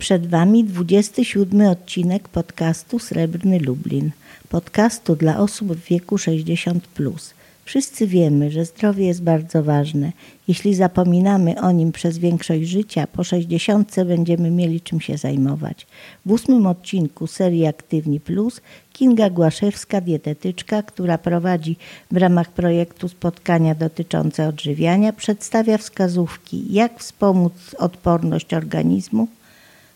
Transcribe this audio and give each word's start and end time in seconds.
Przed 0.00 0.26
Wami 0.26 0.64
27 0.64 1.60
odcinek 1.60 2.28
podcastu 2.28 2.98
Srebrny 2.98 3.58
Lublin. 3.58 4.10
Podcastu 4.48 5.16
dla 5.16 5.38
osób 5.38 5.72
w 5.72 5.84
wieku 5.84 6.18
60. 6.18 6.86
Plus. 6.86 7.34
Wszyscy 7.64 8.06
wiemy, 8.06 8.50
że 8.50 8.64
zdrowie 8.64 9.06
jest 9.06 9.22
bardzo 9.22 9.62
ważne. 9.62 10.12
Jeśli 10.48 10.74
zapominamy 10.74 11.60
o 11.60 11.72
nim 11.72 11.92
przez 11.92 12.18
większość 12.18 12.68
życia, 12.68 13.06
po 13.06 13.24
60 13.24 13.94
będziemy 14.06 14.50
mieli 14.50 14.80
czym 14.80 15.00
się 15.00 15.16
zajmować. 15.16 15.86
W 16.26 16.32
ósmym 16.32 16.66
odcinku 16.66 17.26
serii 17.26 17.66
Aktywni 17.66 18.20
Plus 18.20 18.60
Kinga 18.92 19.30
Głaszewska, 19.30 20.00
dietetyczka, 20.00 20.82
która 20.82 21.18
prowadzi 21.18 21.76
w 22.10 22.16
ramach 22.16 22.52
projektu 22.52 23.08
spotkania 23.08 23.74
dotyczące 23.74 24.48
odżywiania, 24.48 25.12
przedstawia 25.12 25.78
wskazówki, 25.78 26.72
jak 26.72 26.98
wspomóc 26.98 27.52
odporność 27.78 28.54
organizmu 28.54 29.28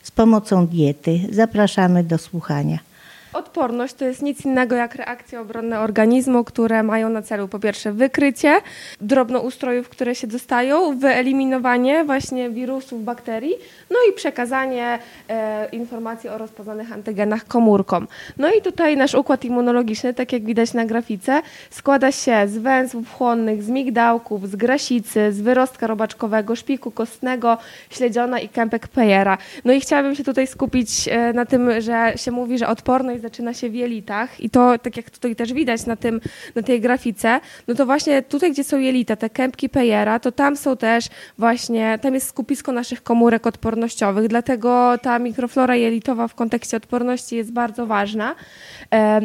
z 0.05 0.11
pomocą 0.11 0.67
diety. 0.67 1.21
Zapraszamy 1.31 2.05
do 2.05 2.19
słuchania. 2.19 2.79
Odporność 3.35 3.95
to 3.95 4.05
jest 4.05 4.23
nic 4.23 4.45
innego 4.45 4.77
jak 4.77 4.95
reakcje 4.95 5.41
obronne 5.41 5.81
organizmu, 5.81 6.45
które 6.45 6.83
mają 6.83 7.09
na 7.09 7.23
celu 7.23 7.49
po 7.49 7.59
pierwsze 7.59 7.93
wykrycie 7.93 8.61
drobnoustrojów, 9.01 9.89
które 9.89 10.15
się 10.15 10.27
dostają, 10.27 10.99
wyeliminowanie 10.99 12.05
właśnie 12.05 12.51
wirusów, 12.51 13.05
bakterii, 13.05 13.55
no 13.91 13.97
i 14.11 14.13
przekazanie 14.13 14.99
e, 15.29 15.69
informacji 15.69 16.29
o 16.29 16.39
rozpoznanych 16.39 16.93
antygenach 16.93 17.47
komórkom. 17.47 18.09
No 18.39 18.53
i 18.53 18.63
tutaj 18.63 18.97
nasz 18.97 19.15
układ 19.15 19.45
immunologiczny, 19.45 20.15
tak 20.15 20.33
jak 20.33 20.45
widać 20.45 20.73
na 20.75 20.85
grafice, 20.85 21.43
składa 21.71 22.13
się 22.13 22.49
z 22.49 22.59
węzłów 22.59 23.13
chłonnych, 23.13 23.63
z 23.63 23.69
migdałków, 23.69 24.49
z 24.49 24.57
grasicy, 24.57 25.33
z 25.33 25.41
wyrostka 25.41 25.87
robaczkowego, 25.87 26.57
szpiku 26.57 26.91
kostnego, 26.91 27.59
śledziona 27.91 28.41
i 28.41 28.49
kępek 28.49 28.89
Peyera. 28.89 29.39
No 29.65 29.73
i 29.73 29.81
chciałabym 29.81 30.15
się 30.15 30.25
tutaj 30.25 30.47
skupić 30.47 31.09
e, 31.09 31.33
na 31.33 31.47
tym, 31.47 31.81
że 31.81 32.13
się 32.17 32.31
mówi, 32.31 32.59
że 32.59 32.69
odporność 32.69 33.24
zaczyna 33.25 33.55
się 33.55 33.71
w 33.71 33.75
jelitach 33.75 34.41
i 34.41 34.51
to, 34.51 34.79
tak 34.79 34.97
jak 34.97 35.11
tutaj 35.11 35.37
też 35.37 35.53
widać 35.53 35.87
na, 35.87 35.97
tym, 35.97 36.21
na 36.55 36.63
tej 36.63 36.81
grafice, 36.81 37.41
no 37.69 37.75
to 37.75 37.87
właśnie 37.87 38.23
tutaj, 38.23 38.53
gdzie 38.53 38.65
są 38.65 38.79
jelita, 38.79 39.17
te 39.17 39.31
kępki 39.31 39.69
Peyera, 39.69 40.19
to 40.19 40.33
tam 40.33 40.57
są 40.57 40.77
też 40.77 41.09
właśnie, 41.39 41.99
tam 42.03 42.15
jest 42.15 42.29
skupisko 42.29 42.73
naszych 42.73 43.03
komórek 43.03 43.47
odpornościowych, 43.47 44.29
dlatego 44.29 44.99
ta 45.03 45.19
mikroflora 45.19 45.77
jelitowa 45.77 46.29
w 46.29 46.35
kontekście 46.35 46.77
odporności 46.77 47.37
jest 47.37 47.53
bardzo 47.53 47.87
ważna. 47.87 48.35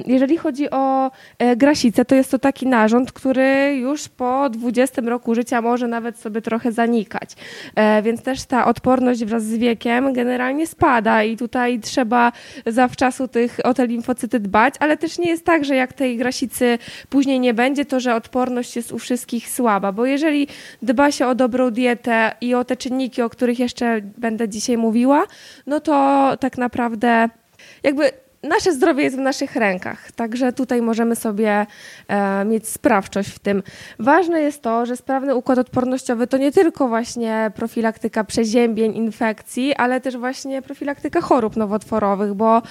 Jeżeli 0.06 0.38
chodzi 0.38 0.70
o 0.70 1.12
e, 1.40 1.56
grasicę, 1.56 2.06
to 2.06 2.16
jest 2.16 2.32
to 2.32 2.40
taki 2.40 2.68
narząd, 2.68 3.12
który 3.12 3.76
już 3.76 4.10
po 4.10 4.50
20 4.50 5.02
roku 5.02 5.36
życia 5.36 5.62
może 5.62 5.88
nawet 5.88 6.20
sobie 6.20 6.42
trochę 6.42 6.72
zanikać. 6.72 7.30
E, 7.76 8.02
więc 8.02 8.22
też 8.22 8.46
ta 8.46 8.66
odporność 8.66 9.26
wraz 9.26 9.44
z 9.44 9.56
wiekiem 9.56 10.14
generalnie 10.14 10.68
spada 10.68 11.24
i 11.24 11.38
tutaj 11.38 11.80
trzeba 11.80 12.32
zawczasu 12.66 13.28
tych, 13.28 13.60
o 13.64 13.74
te 13.74 13.88
limfocyty 13.90 14.40
dbać, 14.40 14.76
ale 14.80 14.98
też 14.98 15.18
nie 15.18 15.30
jest 15.30 15.46
tak, 15.46 15.66
że 15.66 15.76
jak 15.76 15.94
tej 15.94 16.18
grasicy 16.18 16.78
później 17.10 17.40
nie 17.40 17.54
będzie, 17.54 17.86
to 17.86 18.00
że 18.00 18.16
odporność 18.16 18.76
jest 18.76 18.92
u 18.92 19.00
wszystkich 19.00 19.50
słaba, 19.50 19.92
bo 19.92 20.06
jeżeli 20.06 20.48
dba 20.82 21.12
się 21.12 21.28
o 21.28 21.36
dobrą 21.36 21.72
dietę 21.72 22.32
i 22.42 22.56
o 22.56 22.66
te 22.66 22.78
czynniki, 22.78 23.22
o 23.22 23.30
których 23.30 23.60
jeszcze 23.60 24.02
będę 24.02 24.50
dzisiaj 24.50 24.78
mówiła, 24.78 25.28
no 25.68 25.80
to 25.80 26.30
tak 26.40 26.58
naprawdę 26.58 27.30
jakby 27.84 28.12
nasze 28.44 28.74
zdrowie 28.74 29.04
jest 29.04 29.16
w 29.16 29.20
naszych 29.20 29.56
rękach, 29.56 30.12
także 30.12 30.54
tutaj 30.54 30.82
możemy 30.82 31.16
sobie 31.16 31.66
e, 32.08 32.46
mieć 32.46 32.68
sprawczość 32.68 33.30
w 33.30 33.40
tym. 33.40 33.64
Ważne 34.00 34.42
jest 34.42 34.62
to, 34.62 34.86
że 34.86 34.98
sprawny 34.98 35.36
układ 35.36 35.58
odpornościowy 35.58 36.28
to 36.28 36.38
nie 36.38 36.52
tylko 36.52 36.88
właśnie 36.88 37.52
profilaktyka 37.56 38.24
przeziębień, 38.24 38.96
infekcji, 38.96 39.76
ale 39.76 40.02
też 40.02 40.18
właśnie 40.18 40.62
profilaktyka 40.62 41.22
chorób 41.22 41.56
nowotworowych, 41.56 42.34
bo 42.34 42.62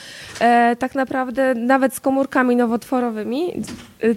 e, 0.40 0.76
tak 0.76 0.94
naprawdę 0.94 1.54
nawet 1.54 1.94
z 1.94 2.00
komórkami 2.00 2.56
nowotworowymi 2.56 3.52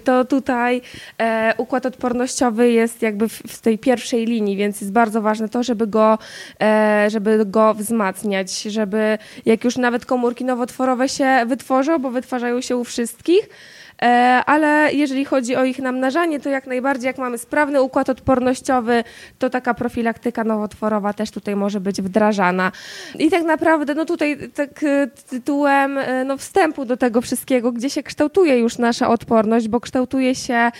to 0.04 0.24
tutaj 0.24 0.80
e, 1.18 1.54
układ 1.56 1.86
odpornościowy 1.86 2.70
jest 2.70 3.02
jakby 3.02 3.28
w, 3.28 3.32
w, 3.32 3.60
tej 3.60 3.78
pierwszej 3.78 4.26
linii, 4.26 4.56
więc 4.56 4.80
jest 4.80 4.92
bardzo 4.92 5.22
ważne 5.22 5.48
to, 5.48 5.62
żeby 5.62 5.86
go, 5.86 6.18
e, 6.60 7.06
żeby 7.10 7.46
go 7.46 7.74
wzmacniać, 7.74 8.62
żeby 8.62 9.18
jak 9.46 9.64
już 9.64 9.76
nawet 9.76 10.06
komórki 10.06 10.44
nowotworowe 10.44 11.08
się 11.08 11.41
wytworzą, 11.46 11.98
bo 11.98 12.10
wytwarzają 12.10 12.60
się 12.60 12.76
u 12.76 12.84
wszystkich, 12.84 13.48
ale 14.46 14.92
jeżeli 14.92 15.24
chodzi 15.24 15.56
o 15.56 15.64
ich 15.64 15.78
namnażanie, 15.78 16.40
to 16.40 16.48
jak 16.48 16.66
najbardziej, 16.66 17.06
jak 17.06 17.18
mamy 17.18 17.38
sprawny 17.38 17.82
układ 17.82 18.08
odpornościowy, 18.08 19.04
to 19.38 19.50
taka 19.50 19.74
profilaktyka 19.74 20.44
nowotworowa 20.44 21.12
też 21.12 21.30
tutaj 21.30 21.56
może 21.56 21.80
być 21.80 22.02
wdrażana. 22.02 22.72
I 23.18 23.30
tak 23.30 23.44
naprawdę, 23.44 23.94
no 23.94 24.04
tutaj 24.04 24.38
tak 24.54 24.82
e, 24.82 25.06
tytułem 25.06 25.98
e, 25.98 26.24
no, 26.24 26.36
wstępu 26.36 26.84
do 26.84 26.96
tego 26.96 27.20
wszystkiego, 27.20 27.72
gdzie 27.72 27.90
się 27.90 28.02
kształtuje 28.02 28.58
już 28.58 28.78
nasza 28.78 29.08
odporność, 29.08 29.68
bo 29.68 29.80
kształtuje 29.80 30.34
się 30.34 30.70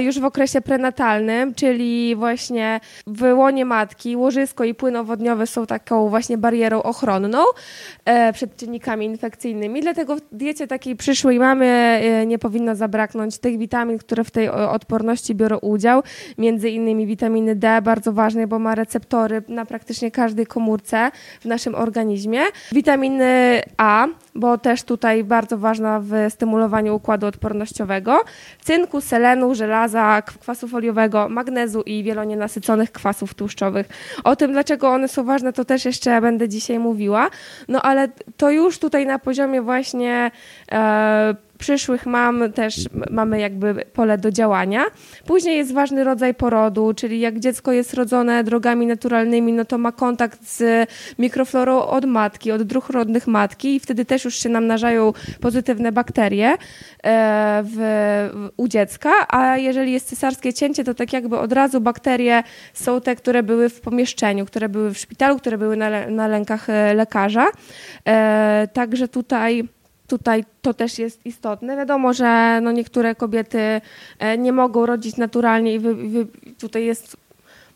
już 0.00 0.18
w 0.18 0.24
okresie 0.24 0.60
prenatalnym, 0.60 1.54
czyli 1.54 2.16
właśnie 2.16 2.80
w 3.06 3.22
łonie 3.22 3.64
matki, 3.64 4.16
łożysko 4.16 4.64
i 4.64 4.74
płyn 4.74 4.96
owodniowy 4.96 5.46
są 5.46 5.66
taką 5.66 6.08
właśnie 6.08 6.38
barierą 6.38 6.82
ochronną 6.82 7.44
przed 8.32 8.56
czynnikami 8.56 9.06
infekcyjnymi, 9.06 9.80
dlatego 9.80 10.16
w 10.16 10.20
diecie 10.32 10.66
takiej 10.66 10.96
przyszłej 10.96 11.38
mamy 11.38 12.00
nie 12.26 12.38
powinno 12.38 12.53
powinno 12.54 12.76
zabraknąć 12.76 13.38
tych 13.38 13.58
witamin, 13.58 13.98
które 13.98 14.24
w 14.24 14.30
tej 14.30 14.48
odporności 14.48 15.34
biorą 15.34 15.58
udział, 15.58 16.02
między 16.38 16.70
innymi 16.70 17.06
witaminy 17.06 17.56
D, 17.56 17.82
bardzo 17.82 18.12
ważne, 18.12 18.46
bo 18.46 18.58
ma 18.58 18.74
receptory 18.74 19.42
na 19.48 19.66
praktycznie 19.66 20.10
każdej 20.10 20.46
komórce 20.46 21.10
w 21.40 21.44
naszym 21.44 21.74
organizmie. 21.74 22.40
Witaminy 22.72 23.62
A, 23.76 24.06
bo 24.34 24.58
też 24.58 24.82
tutaj 24.82 25.24
bardzo 25.24 25.58
ważna 25.58 26.00
w 26.00 26.12
stymulowaniu 26.28 26.96
układu 26.96 27.26
odpornościowego. 27.26 28.20
Cynku, 28.62 29.00
selenu, 29.00 29.54
żelaza, 29.54 30.22
kwasu 30.22 30.68
foliowego, 30.68 31.28
magnezu 31.28 31.82
i 31.82 32.02
wielonienasyconych 32.02 32.92
kwasów 32.92 33.34
tłuszczowych. 33.34 33.88
O 34.24 34.36
tym, 34.36 34.52
dlaczego 34.52 34.88
one 34.88 35.08
są 35.08 35.24
ważne, 35.24 35.52
to 35.52 35.64
też 35.64 35.84
jeszcze 35.84 36.20
będę 36.20 36.48
dzisiaj 36.48 36.78
mówiła. 36.78 37.30
No 37.68 37.82
ale 37.82 38.08
to 38.36 38.50
już 38.50 38.78
tutaj 38.78 39.06
na 39.06 39.18
poziomie 39.18 39.62
właśnie 39.62 40.30
e, 40.72 41.34
przyszłych 41.64 42.06
mam 42.06 42.52
też 42.52 42.74
mamy 43.10 43.40
jakby 43.40 43.74
pole 43.92 44.18
do 44.18 44.30
działania. 44.30 44.84
Później 45.26 45.56
jest 45.56 45.72
ważny 45.72 46.04
rodzaj 46.04 46.34
porodu, 46.34 46.94
czyli 46.94 47.20
jak 47.20 47.40
dziecko 47.40 47.72
jest 47.72 47.94
rodzone 47.94 48.44
drogami 48.44 48.86
naturalnymi, 48.86 49.52
no 49.52 49.64
to 49.64 49.78
ma 49.78 49.92
kontakt 49.92 50.46
z 50.46 50.88
mikroflorą 51.18 51.82
od 51.82 52.04
matki, 52.04 52.52
od 52.52 52.62
dróg 52.62 52.88
rodnych 52.88 53.26
matki 53.26 53.76
i 53.76 53.80
wtedy 53.80 54.04
też 54.04 54.24
już 54.24 54.34
się 54.34 54.48
namnażają 54.48 55.12
pozytywne 55.40 55.92
bakterie 55.92 56.52
e, 56.52 56.56
w, 57.66 58.50
u 58.56 58.68
dziecka, 58.68 59.10
a 59.28 59.56
jeżeli 59.58 59.92
jest 59.92 60.08
cesarskie 60.08 60.52
cięcie, 60.52 60.84
to 60.84 60.94
tak 60.94 61.12
jakby 61.12 61.38
od 61.38 61.52
razu 61.52 61.80
bakterie 61.80 62.42
są 62.74 63.00
te, 63.00 63.16
które 63.16 63.42
były 63.42 63.68
w 63.68 63.80
pomieszczeniu, 63.80 64.46
które 64.46 64.68
były 64.68 64.94
w 64.94 64.98
szpitalu, 64.98 65.38
które 65.38 65.58
były 65.58 65.76
na, 65.76 66.10
na 66.10 66.26
lękach 66.28 66.70
e, 66.70 66.94
lekarza. 66.94 67.46
E, 68.06 68.68
także 68.72 69.08
tutaj 69.08 69.68
tutaj 70.06 70.44
to 70.62 70.74
też 70.74 70.98
jest 70.98 71.26
istotne. 71.26 71.76
Wiadomo, 71.76 72.12
że 72.12 72.60
no 72.62 72.72
niektóre 72.72 73.14
kobiety 73.14 73.80
e, 74.18 74.38
nie 74.38 74.52
mogą 74.52 74.86
rodzić 74.86 75.16
naturalnie 75.16 75.74
i 75.74 75.78
wy, 75.78 75.94
wy, 75.94 76.26
tutaj 76.58 76.84
jest 76.84 77.23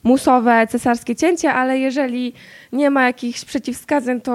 musowe 0.08 0.66
cesarskie 0.66 1.16
cięcie, 1.16 1.52
ale 1.52 1.78
jeżeli 1.78 2.32
nie 2.72 2.90
ma 2.90 3.06
jakichś 3.06 3.44
przeciwwskazań, 3.44 4.20
to 4.20 4.34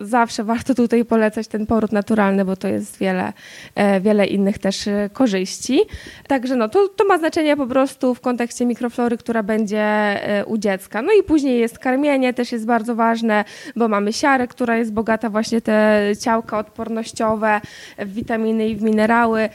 zawsze 0.00 0.44
warto 0.44 0.74
tutaj 0.74 1.04
polecać 1.04 1.48
ten 1.48 1.66
poród 1.66 1.92
naturalny, 1.92 2.44
bo 2.44 2.56
to 2.56 2.68
jest 2.68 2.98
wiele, 2.98 3.32
e, 3.74 4.00
wiele 4.00 4.26
innych 4.26 4.58
też 4.58 4.88
e, 4.88 5.10
korzyści. 5.12 5.80
Także 6.28 6.56
no, 6.56 6.68
to, 6.68 6.88
to 6.88 7.04
ma 7.04 7.18
znaczenie 7.18 7.56
po 7.56 7.66
prostu 7.66 8.14
w 8.14 8.20
kontekście 8.20 8.66
mikroflory, 8.66 9.16
która 9.16 9.42
będzie 9.42 9.80
e, 9.80 10.44
u 10.46 10.58
dziecka. 10.58 11.02
No 11.02 11.12
i 11.20 11.22
później 11.22 11.60
jest 11.60 11.78
karmienie, 11.78 12.34
też 12.34 12.52
jest 12.52 12.66
bardzo 12.66 12.94
ważne, 12.94 13.44
bo 13.76 13.88
mamy 13.88 14.12
siarę, 14.12 14.48
która 14.48 14.76
jest 14.76 14.92
bogata 14.92 15.30
właśnie 15.30 15.60
te 15.60 16.02
ciałka 16.20 16.58
odpornościowe 16.58 17.60
w 17.98 18.14
witaminy 18.14 18.68
i 18.68 18.76
w 18.76 18.82
minerały 18.82 19.48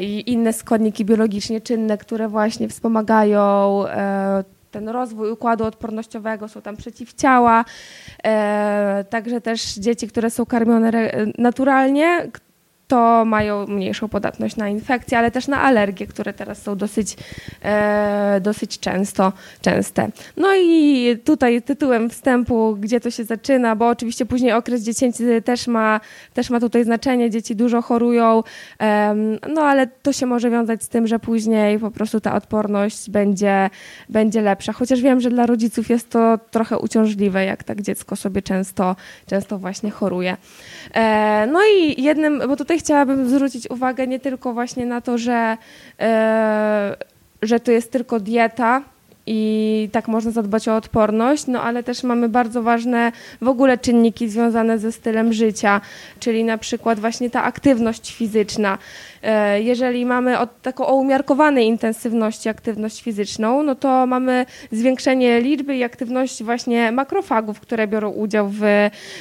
i 0.00 0.32
inne 0.32 0.52
składniki 0.52 1.04
biologicznie 1.04 1.60
czynne, 1.60 1.98
które 1.98 2.28
właśnie 2.28 2.68
wspomagają 2.68 3.84
ten 4.70 4.88
rozwój 4.88 5.30
układu 5.30 5.64
odpornościowego, 5.64 6.48
są 6.48 6.62
tam 6.62 6.76
przeciwciała, 6.76 7.64
e, 8.24 9.04
także 9.10 9.40
też 9.40 9.74
dzieci, 9.74 10.08
które 10.08 10.30
są 10.30 10.46
karmione 10.46 11.12
naturalnie, 11.38 12.28
to 12.90 13.24
mają 13.24 13.66
mniejszą 13.66 14.08
podatność 14.08 14.56
na 14.56 14.68
infekcje, 14.68 15.18
ale 15.18 15.30
też 15.30 15.48
na 15.48 15.62
alergie, 15.62 16.06
które 16.06 16.32
teraz 16.32 16.62
są 16.62 16.76
dosyć, 16.76 17.16
e, 17.62 18.40
dosyć 18.42 18.78
często, 18.78 19.32
częste. 19.62 20.08
No 20.36 20.48
i 20.56 21.16
tutaj 21.24 21.62
tytułem 21.62 22.10
wstępu, 22.10 22.76
gdzie 22.80 23.00
to 23.00 23.10
się 23.10 23.24
zaczyna, 23.24 23.76
bo 23.76 23.88
oczywiście 23.88 24.26
później 24.26 24.52
okres 24.52 24.82
dziecięcy 24.82 25.42
też 25.42 25.66
ma, 25.66 26.00
też 26.34 26.50
ma 26.50 26.60
tutaj 26.60 26.84
znaczenie, 26.84 27.30
dzieci 27.30 27.56
dużo 27.56 27.82
chorują, 27.82 28.42
e, 28.80 29.14
no 29.54 29.62
ale 29.62 29.86
to 29.86 30.12
się 30.12 30.26
może 30.26 30.50
wiązać 30.50 30.82
z 30.82 30.88
tym, 30.88 31.06
że 31.06 31.18
później 31.18 31.78
po 31.78 31.90
prostu 31.90 32.20
ta 32.20 32.34
odporność 32.34 33.10
będzie, 33.10 33.70
będzie 34.08 34.42
lepsza. 34.42 34.72
Chociaż 34.72 35.00
wiem, 35.00 35.20
że 35.20 35.30
dla 35.30 35.46
rodziców 35.46 35.90
jest 35.90 36.10
to 36.10 36.38
trochę 36.50 36.78
uciążliwe, 36.78 37.44
jak 37.44 37.64
tak 37.64 37.82
dziecko 37.82 38.16
sobie 38.16 38.42
często, 38.42 38.96
często 39.26 39.58
właśnie 39.58 39.90
choruje. 39.90 40.36
E, 40.94 41.46
no 41.52 41.60
i 41.76 42.02
jednym, 42.02 42.42
bo 42.48 42.56
tutaj 42.56 42.79
chciałabym 42.80 43.28
zwrócić 43.28 43.70
uwagę 43.70 44.06
nie 44.06 44.20
tylko 44.20 44.52
właśnie 44.52 44.86
na 44.86 45.00
to, 45.00 45.18
że, 45.18 45.56
e, 46.00 46.96
że 47.42 47.60
to 47.60 47.72
jest 47.72 47.92
tylko 47.92 48.20
dieta, 48.20 48.82
i 49.32 49.88
tak 49.92 50.08
można 50.08 50.30
zadbać 50.30 50.68
o 50.68 50.76
odporność, 50.76 51.46
no 51.46 51.62
ale 51.62 51.82
też 51.82 52.02
mamy 52.02 52.28
bardzo 52.28 52.62
ważne 52.62 53.12
w 53.40 53.48
ogóle 53.48 53.78
czynniki 53.78 54.28
związane 54.28 54.78
ze 54.78 54.92
stylem 54.92 55.32
życia, 55.32 55.80
czyli 56.20 56.44
na 56.44 56.58
przykład 56.58 57.00
właśnie 57.00 57.30
ta 57.30 57.42
aktywność 57.42 58.14
fizyczna. 58.14 58.78
E, 59.22 59.62
jeżeli 59.62 60.06
mamy 60.06 60.38
od, 60.38 60.62
taką 60.62 60.86
o 60.86 60.94
umiarkowanej 60.94 61.66
intensywności 61.66 62.48
aktywność 62.48 63.02
fizyczną, 63.02 63.62
no 63.62 63.74
to 63.74 64.06
mamy 64.06 64.46
zwiększenie 64.72 65.40
liczby 65.40 65.76
i 65.76 65.84
aktywności 65.84 66.44
właśnie 66.44 66.92
makrofagów, 66.92 67.60
które 67.60 67.86
biorą 67.86 68.10
udział 68.10 68.48
w 68.48 68.62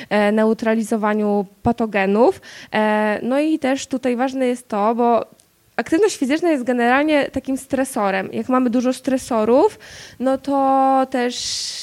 e, 0.10 0.32
neutralizowaniu 0.32 1.46
patogenów. 1.64 2.42
E, 2.74 3.20
no 3.24 3.40
i 3.40 3.60
też 3.60 3.88
tutaj 3.88 4.16
ważne 4.16 4.48
jest 4.48 4.68
to, 4.68 4.96
bo 4.96 5.38
aktywność 5.80 6.18
fizyczna 6.18 6.50
jest 6.50 6.64
generalnie 6.64 7.30
takim 7.31 7.58
stresorem. 7.58 8.30
Jak 8.34 8.50
mamy 8.50 8.70
dużo 8.70 8.94
stresorów, 8.94 9.80
no 10.20 10.38
to 10.38 11.08
też 11.10 11.36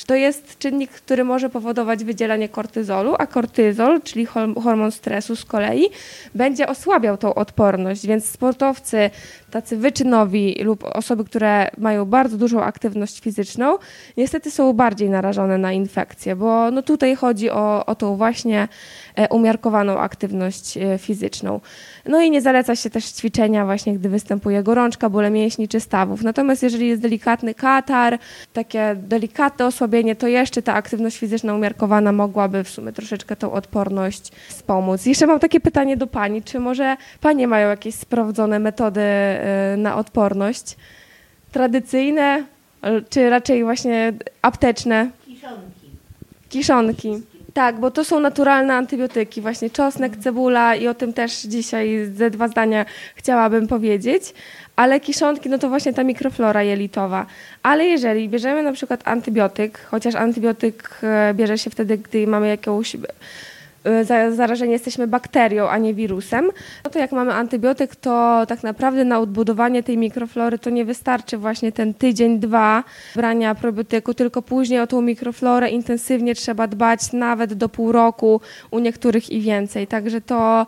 to 0.07 0.15
jest 0.15 0.59
czynnik, 0.59 0.91
który 0.91 1.25
może 1.25 1.51
powodować 1.51 2.05
wydzielanie 2.05 2.49
kortyzolu, 2.49 3.15
a 3.19 3.27
kortyzol, 3.27 4.03
czyli 4.03 4.27
hormon 4.63 4.93
stresu 4.93 5.37
z 5.37 5.45
kolei, 5.45 5.85
będzie 6.35 6.69
osłabiał 6.69 7.17
tą 7.17 7.35
odporność, 7.35 8.07
więc 8.07 8.25
sportowcy 8.25 9.11
tacy 9.51 9.77
wyczynowi 9.77 10.57
lub 10.63 10.85
osoby, 10.85 11.25
które 11.25 11.71
mają 11.79 12.05
bardzo 12.05 12.37
dużą 12.37 12.63
aktywność 12.63 13.21
fizyczną, 13.21 13.79
niestety 14.17 14.51
są 14.51 14.73
bardziej 14.73 15.11
narażone 15.11 15.59
na 15.59 15.73
infekcje, 15.73 16.37
bo 16.37 16.71
no 16.71 16.83
tutaj 16.83 17.17
chodzi 17.17 17.51
o, 17.51 17.87
o 17.87 17.95
tą 17.95 18.17
właśnie 18.17 18.69
umiarkowaną 19.31 19.99
aktywność 19.99 20.77
e, 20.77 20.99
fizyczną. 20.99 21.61
No 22.07 22.21
i 22.21 22.31
nie 22.31 22.43
zaleca 22.43 22.77
się 22.77 22.91
też 22.91 23.05
ćwiczenia 23.05 23.65
właśnie, 23.65 23.95
gdy 23.95 24.09
występuje 24.09 24.63
gorączka, 24.63 25.11
bóle 25.11 25.31
mięśni 25.31 25.69
czy 25.69 25.81
stawów. 25.81 26.23
Natomiast 26.23 26.63
jeżeli 26.63 26.89
jest 26.89 27.03
delikatny 27.03 27.55
katar, 27.55 28.19
takie 28.53 28.97
delikatne 28.97 29.67
osłabienie, 29.67 30.17
to 30.17 30.27
jeszcze 30.27 30.63
ta 30.63 30.75
aktywność 30.75 31.19
fizyczna 31.19 31.55
umiarkowana 31.55 32.13
mogłaby 32.13 32.65
w 32.65 32.71
sumie 32.71 32.93
troszeczkę 32.93 33.37
tą 33.37 33.53
odporność 33.53 34.33
wspomóc. 34.49 35.07
Jeszcze 35.07 35.27
mam 35.27 35.41
takie 35.41 35.61
pytanie 35.61 35.97
do 35.97 36.07
Pani, 36.07 36.43
czy 36.43 36.61
może 36.61 36.97
Panie 37.21 37.49
mają 37.49 37.69
jakieś 37.69 37.95
sprawdzone 37.95 38.59
metody 38.59 39.01
e, 39.01 39.75
na 39.79 39.97
odporność? 39.97 40.77
Tradycyjne, 41.53 42.45
czy 43.11 43.31
raczej 43.31 43.65
właśnie 43.65 44.13
apteczne? 44.43 45.11
Kiszonki. 45.27 45.91
Kiszonki. 46.49 47.36
Tak, 47.57 47.81
bo 47.81 47.91
to 47.91 48.05
są 48.05 48.21
naturalne 48.21 48.75
antybiotyki, 48.75 49.41
właśnie 49.41 49.71
czosnek, 49.71 50.17
cebula 50.17 50.75
i 50.75 50.89
o 50.89 50.95
tym 50.95 51.13
też 51.13 51.43
dzisiaj 51.43 52.07
ze 52.15 52.31
dwa 52.31 52.49
zdania 52.49 52.85
chciałabym 53.15 53.69
powiedzieć. 53.69 54.35
Ale 54.77 55.01
kiszonki, 55.01 55.49
no 55.49 55.59
to 55.59 55.69
właśnie 55.69 55.93
ta 55.93 56.05
mikroflora 56.05 56.63
jelitowa. 56.63 57.27
Ale 57.63 57.85
jeżeli 57.85 58.29
bierzemy 58.29 58.63
na 58.63 58.73
przykład 58.73 59.09
antybiotyk, 59.09 59.79
chociaż 59.79 60.15
antybiotyk 60.15 61.01
e, 61.03 61.35
bierze 61.35 61.59
się 61.59 61.71
wtedy, 61.71 61.99
gdy 61.99 62.27
mamy 62.27 62.49
jakąś 62.49 62.97
zarażeni 64.31 64.73
jesteśmy 64.73 65.07
bakterią, 65.07 65.69
a 65.69 65.79
nie 65.79 65.95
wirusem, 65.95 66.51
no 66.85 66.91
to 66.91 66.99
jak 66.99 67.13
mamy 67.13 67.35
antybiotyk, 67.35 67.97
to 67.97 68.45
tak 68.49 68.63
naprawdę 68.63 69.05
na 69.05 69.21
odbudowanie 69.21 69.83
tej 69.83 69.99
mikroflory 69.99 70.59
to 70.59 70.71
nie 70.71 70.85
wystarczy 70.85 71.39
właśnie 71.39 71.73
ten 71.73 71.95
tydzień, 71.95 72.39
dwa 72.39 72.85
brania 73.15 73.55
probiotyku, 73.55 74.15
tylko 74.15 74.43
później 74.43 74.81
o 74.81 74.87
tą 74.87 75.03
mikroflorę 75.03 75.71
intensywnie 75.71 76.35
trzeba 76.35 76.67
dbać 76.67 77.13
nawet 77.13 77.55
do 77.55 77.69
pół 77.69 77.93
roku, 77.93 78.41
u 78.71 78.79
niektórych 78.79 79.31
i 79.31 79.41
więcej. 79.41 79.87
Także 79.87 80.21
to, 80.21 80.67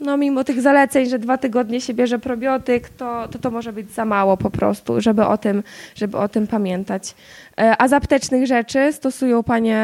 no 0.00 0.16
mimo 0.16 0.44
tych 0.44 0.60
zaleceń, 0.60 1.06
że 1.06 1.18
dwa 1.18 1.38
tygodnie 1.38 1.80
się 1.80 1.94
bierze 1.94 2.18
probiotyk, 2.18 2.88
to, 2.88 3.28
to 3.28 3.38
to 3.38 3.50
może 3.50 3.72
być 3.72 3.90
za 3.90 4.04
mało 4.04 4.36
po 4.36 4.50
prostu, 4.50 5.00
żeby 5.00 5.26
o 5.26 5.38
tym, 5.38 5.62
żeby 5.94 6.18
o 6.18 6.28
tym 6.28 6.46
pamiętać. 6.46 7.14
E, 7.60 7.76
a 7.78 7.88
z 7.88 7.92
aptecznych 7.92 8.46
rzeczy 8.46 8.92
stosują 8.92 9.42
Panie 9.42 9.78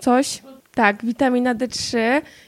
coś? 0.00 0.42
Tak, 0.74 1.04
witamina 1.04 1.54
D3 1.54 1.98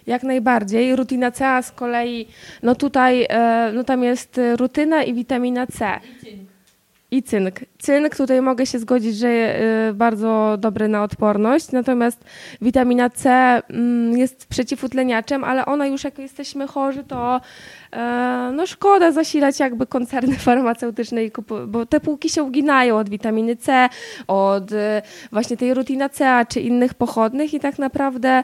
jak 0.06 0.22
najbardziej. 0.22 0.96
Rutina 0.96 1.30
C 1.30 1.62
z 1.62 1.70
kolei, 1.72 2.28
no 2.62 2.74
tutaj, 2.74 3.26
e, 3.28 3.72
no 3.74 3.84
tam 3.84 4.02
jest 4.02 4.40
rutyna 4.56 5.02
i 5.02 5.14
witamina 5.14 5.66
C. 5.66 6.00
I 7.10 7.22
cynk. 7.22 7.60
Cynk, 7.78 8.16
tutaj 8.16 8.42
mogę 8.42 8.66
się 8.66 8.78
zgodzić, 8.78 9.16
że 9.16 9.28
e, 9.28 9.92
bardzo 9.94 10.56
dobry 10.58 10.88
na 10.88 11.02
odporność, 11.02 11.72
natomiast 11.72 12.24
witamina 12.60 13.10
C 13.10 13.30
mm, 13.30 14.19
jest 14.19 14.46
przeciwutleniaczem, 14.46 15.44
ale 15.44 15.66
ona 15.66 15.86
już 15.86 16.04
jak 16.04 16.18
jesteśmy 16.18 16.66
chorzy, 16.66 17.04
to 17.04 17.40
no 18.52 18.66
szkoda 18.66 19.12
zasilać 19.12 19.60
jakby 19.60 19.86
koncerny 19.86 20.36
farmaceutyczne, 20.48 21.20
bo 21.66 21.86
te 21.86 22.00
półki 22.00 22.28
się 22.28 22.42
uginają 22.42 22.98
od 22.98 23.08
witaminy 23.08 23.56
C, 23.56 23.88
od 24.26 24.72
e, 24.72 25.02
właśnie 25.32 25.56
tej 25.56 25.74
rutina 25.74 26.08
C 26.08 26.44
czy 26.48 26.60
innych 26.60 26.94
pochodnych 26.94 27.54
i 27.54 27.60
tak 27.60 27.78
naprawdę 27.78 28.42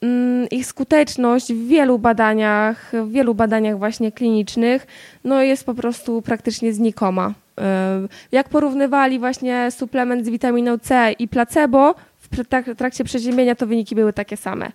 mm, 0.00 0.48
ich 0.50 0.66
skuteczność 0.66 1.52
w 1.52 1.68
wielu 1.68 1.98
badaniach, 1.98 2.92
w 2.92 3.12
wielu 3.12 3.34
badaniach 3.34 3.78
właśnie 3.78 4.12
klinicznych, 4.12 4.86
no 5.24 5.42
jest 5.42 5.66
po 5.66 5.74
prostu 5.74 6.22
praktycznie 6.22 6.72
znikoma. 6.72 7.34
E, 7.60 8.08
jak 8.32 8.48
porównywali 8.48 9.18
właśnie 9.18 9.70
suplement 9.70 10.26
z 10.26 10.28
witaminą 10.28 10.78
C 10.78 11.12
i 11.18 11.28
placebo 11.28 11.94
w 12.32 12.76
trakcie 12.76 13.04
przeziębienia, 13.04 13.54
to 13.54 13.66
wyniki 13.66 13.94
były 13.94 14.12
takie 14.12 14.36
same. 14.36 14.72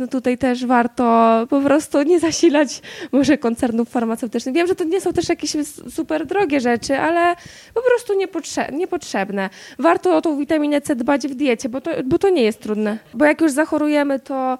No 0.00 0.06
tutaj 0.06 0.38
też 0.38 0.66
warto 0.66 1.46
po 1.50 1.60
prostu 1.60 2.02
nie 2.02 2.20
zasilać 2.20 2.82
może 3.12 3.38
koncernów 3.38 3.88
farmaceutycznych. 3.88 4.54
Wiem, 4.54 4.66
że 4.66 4.74
to 4.74 4.84
nie 4.84 5.00
są 5.00 5.12
też 5.12 5.28
jakieś 5.28 5.56
super 5.90 6.26
drogie 6.26 6.60
rzeczy, 6.60 6.98
ale 6.98 7.36
po 7.74 7.82
prostu 7.82 8.12
niepotrzebne. 8.72 9.50
Warto 9.78 10.16
o 10.16 10.22
tą 10.22 10.38
witaminę 10.38 10.80
C 10.80 10.96
dbać 10.96 11.28
w 11.28 11.34
diecie, 11.34 11.68
bo 11.68 11.80
to, 11.80 11.90
bo 12.04 12.18
to 12.18 12.28
nie 12.28 12.42
jest 12.42 12.60
trudne. 12.60 12.98
Bo 13.14 13.24
jak 13.24 13.40
już 13.40 13.52
zachorujemy, 13.52 14.20
to 14.20 14.58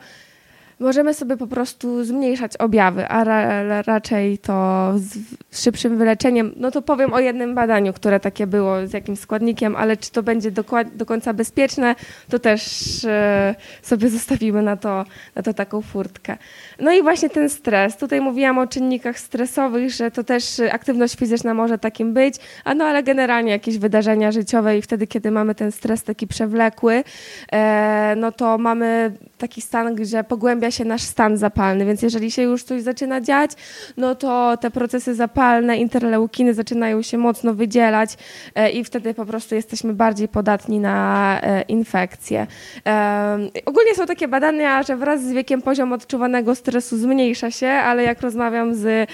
możemy 0.80 1.14
sobie 1.14 1.36
po 1.36 1.46
prostu 1.46 2.04
zmniejszać 2.04 2.56
objawy, 2.56 3.08
a 3.08 3.24
ra, 3.24 3.82
raczej 3.82 4.38
to 4.38 4.92
z 4.96 5.18
szybszym 5.62 5.98
wyleczeniem. 5.98 6.52
No 6.56 6.70
to 6.70 6.82
powiem 6.82 7.12
o 7.12 7.20
jednym 7.20 7.54
badaniu, 7.54 7.92
które 7.92 8.20
takie 8.20 8.46
było 8.46 8.86
z 8.86 8.92
jakimś 8.92 9.18
składnikiem, 9.18 9.76
ale 9.76 9.96
czy 9.96 10.12
to 10.12 10.22
będzie 10.22 10.50
do, 10.50 11.06
końca 11.06 11.34
bezpieczne, 11.34 11.94
to 12.30 12.38
też 12.38 13.04
e, 13.04 13.54
sobie 13.82 14.08
zostawimy 14.08 14.62
na 14.62 14.76
to, 14.76 15.04
na 15.34 15.42
to 15.42 15.54
taką 15.54 15.82
furtkę. 15.82 16.36
No 16.80 16.92
i 16.92 17.02
właśnie 17.02 17.30
ten 17.30 17.50
stres. 17.50 17.96
Tutaj 17.96 18.20
mówiłam 18.20 18.58
o 18.58 18.66
czynnikach 18.66 19.18
stresowych, 19.18 19.90
że 19.90 20.10
to 20.10 20.24
też 20.24 20.60
aktywność 20.72 21.16
fizyczna 21.16 21.54
może 21.54 21.78
takim 21.78 22.14
być, 22.14 22.34
a 22.64 22.74
no 22.74 22.84
ale 22.84 23.02
generalnie 23.02 23.50
jakieś 23.50 23.78
wydarzenia 23.78 24.32
życiowe 24.32 24.78
i 24.78 24.82
wtedy, 24.82 25.06
kiedy 25.06 25.30
mamy 25.30 25.54
ten 25.54 25.72
stres 25.72 26.02
taki 26.02 26.26
przewlekły, 26.26 27.04
e, 27.52 28.14
no 28.16 28.32
to 28.32 28.58
mamy 28.58 29.12
taki 29.38 29.60
stan, 29.60 29.94
gdzie 29.94 30.24
pogłębia 30.24 30.65
się 30.70 30.84
nasz 30.84 31.02
stan 31.02 31.36
zapalny, 31.36 31.84
więc 31.84 32.02
jeżeli 32.02 32.30
się 32.30 32.42
już 32.42 32.62
coś 32.62 32.82
zaczyna 32.82 33.20
dziać, 33.20 33.50
no 33.96 34.14
to 34.14 34.56
te 34.56 34.70
procesy 34.70 35.14
zapalne, 35.14 35.76
interleukiny 35.76 36.54
zaczynają 36.54 37.02
się 37.02 37.18
mocno 37.18 37.54
wydzielać 37.54 38.16
e, 38.54 38.70
i 38.70 38.84
wtedy 38.84 39.14
po 39.14 39.26
prostu 39.26 39.54
jesteśmy 39.54 39.94
bardziej 39.94 40.28
podatni 40.28 40.80
na 40.80 41.40
e, 41.42 41.62
infekcje. 41.62 42.46
E, 42.86 43.38
ogólnie 43.66 43.94
są 43.94 44.06
takie 44.06 44.28
badania, 44.28 44.82
że 44.82 44.96
wraz 44.96 45.22
z 45.22 45.32
wiekiem 45.32 45.62
poziom 45.62 45.92
odczuwanego 45.92 46.54
stresu 46.54 46.98
zmniejsza 46.98 47.50
się, 47.50 47.68
ale 47.68 48.02
jak 48.02 48.20
rozmawiam 48.20 48.74
z 48.74 49.10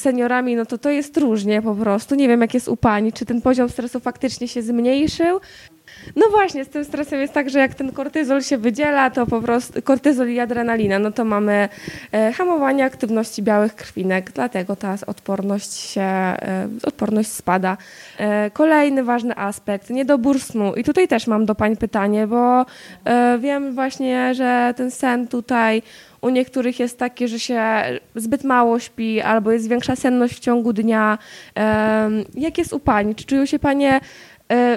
seniorami, 0.00 0.56
no 0.56 0.66
to 0.66 0.78
to 0.78 0.90
jest 0.90 1.16
różnie 1.16 1.62
po 1.62 1.74
prostu. 1.74 2.14
Nie 2.14 2.28
wiem, 2.28 2.40
jak 2.40 2.54
jest 2.54 2.68
u 2.68 2.76
Pani, 2.76 3.12
czy 3.12 3.26
ten 3.26 3.40
poziom 3.40 3.68
stresu 3.68 4.00
faktycznie 4.00 4.48
się 4.48 4.62
zmniejszył, 4.62 5.40
No 6.16 6.28
właśnie, 6.30 6.64
z 6.64 6.68
tym 6.68 6.84
stresem 6.84 7.20
jest 7.20 7.32
tak, 7.32 7.50
że 7.50 7.58
jak 7.58 7.74
ten 7.74 7.92
kortyzol 7.92 8.42
się 8.42 8.58
wydziela, 8.58 9.10
to 9.10 9.26
po 9.26 9.40
prostu 9.40 9.82
kortyzol 9.82 10.28
i 10.28 10.40
adrenalina, 10.40 10.98
no 10.98 11.12
to 11.12 11.24
mamy 11.24 11.68
e, 12.12 12.32
hamowanie 12.32 12.84
aktywności 12.84 13.42
białych 13.42 13.74
krwinek, 13.74 14.32
dlatego 14.32 14.76
ta 14.76 14.96
odporność 15.06 15.72
się, 15.74 16.00
e, 16.00 16.68
odporność 16.82 17.32
spada. 17.32 17.76
E, 18.18 18.50
kolejny 18.50 19.04
ważny 19.04 19.36
aspekt, 19.36 19.90
niedobór 19.90 20.40
snu. 20.40 20.74
I 20.74 20.84
tutaj 20.84 21.08
też 21.08 21.26
mam 21.26 21.46
do 21.46 21.54
pań 21.54 21.76
pytanie, 21.76 22.26
bo 22.26 22.66
wiem 23.38 23.74
właśnie, 23.74 24.34
że 24.34 24.74
ten 24.76 24.90
sen 24.90 25.28
tutaj 25.28 25.82
u 26.20 26.28
niektórych 26.28 26.80
jest 26.80 26.98
taki, 26.98 27.28
że 27.28 27.38
się 27.38 27.62
zbyt 28.14 28.44
mało 28.44 28.78
śpi 28.78 29.20
albo 29.20 29.52
jest 29.52 29.68
większa 29.68 29.96
senność 29.96 30.34
w 30.34 30.40
ciągu 30.40 30.72
dnia. 30.72 31.18
Jak 32.34 32.58
jest 32.58 32.72
u 32.72 32.80
Pani? 32.80 33.14
Czy 33.14 33.24
czują 33.24 33.46
się 33.46 33.58
Panie 33.58 34.00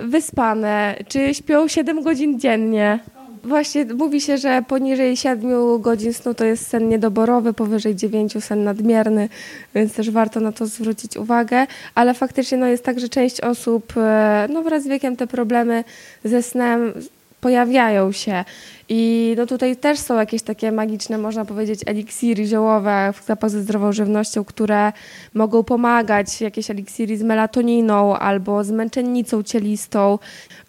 wyspane? 0.03 0.95
Czy 1.07 1.33
śpią 1.33 1.67
7 1.67 2.03
godzin 2.03 2.39
dziennie? 2.39 2.99
Właśnie 3.43 3.85
mówi 3.85 4.21
się, 4.21 4.37
że 4.37 4.61
poniżej 4.67 5.17
7 5.17 5.81
godzin 5.81 6.13
snu 6.13 6.33
to 6.33 6.45
jest 6.45 6.67
sen 6.67 6.89
niedoborowy, 6.89 7.53
powyżej 7.53 7.95
9 7.95 8.43
sen 8.43 8.63
nadmierny, 8.63 9.29
więc 9.75 9.93
też 9.93 10.11
warto 10.11 10.39
na 10.39 10.51
to 10.51 10.65
zwrócić 10.65 11.17
uwagę. 11.17 11.67
Ale 11.95 12.13
faktycznie 12.13 12.57
no, 12.57 12.67
jest 12.67 12.83
tak, 12.83 12.99
że 12.99 13.09
część 13.09 13.41
osób 13.41 13.93
e, 13.97 14.47
no, 14.49 14.63
wraz 14.63 14.83
z 14.83 14.87
wiekiem 14.87 15.15
te 15.15 15.27
problemy 15.27 15.83
ze 16.23 16.43
snem 16.43 16.93
pojawiają 17.41 18.11
się. 18.11 18.45
I 18.89 19.33
no 19.37 19.45
tutaj 19.45 19.75
też 19.75 19.99
są 19.99 20.15
jakieś 20.15 20.41
takie 20.41 20.71
magiczne, 20.71 21.17
można 21.17 21.45
powiedzieć, 21.45 21.79
eliksiry 21.85 22.45
ziołowe 22.45 23.13
w 23.13 23.17
sklepach 23.17 23.49
ze 23.49 23.61
zdrową 23.61 23.91
żywnością, 23.91 24.43
które 24.43 24.93
mogą 25.33 25.63
pomagać, 25.63 26.41
jakieś 26.41 26.71
eliksiry 26.71 27.17
z 27.17 27.23
melatoniną 27.23 28.17
albo 28.17 28.63
z 28.63 28.71
męczennicą 28.71 29.43
cielistą. 29.43 30.19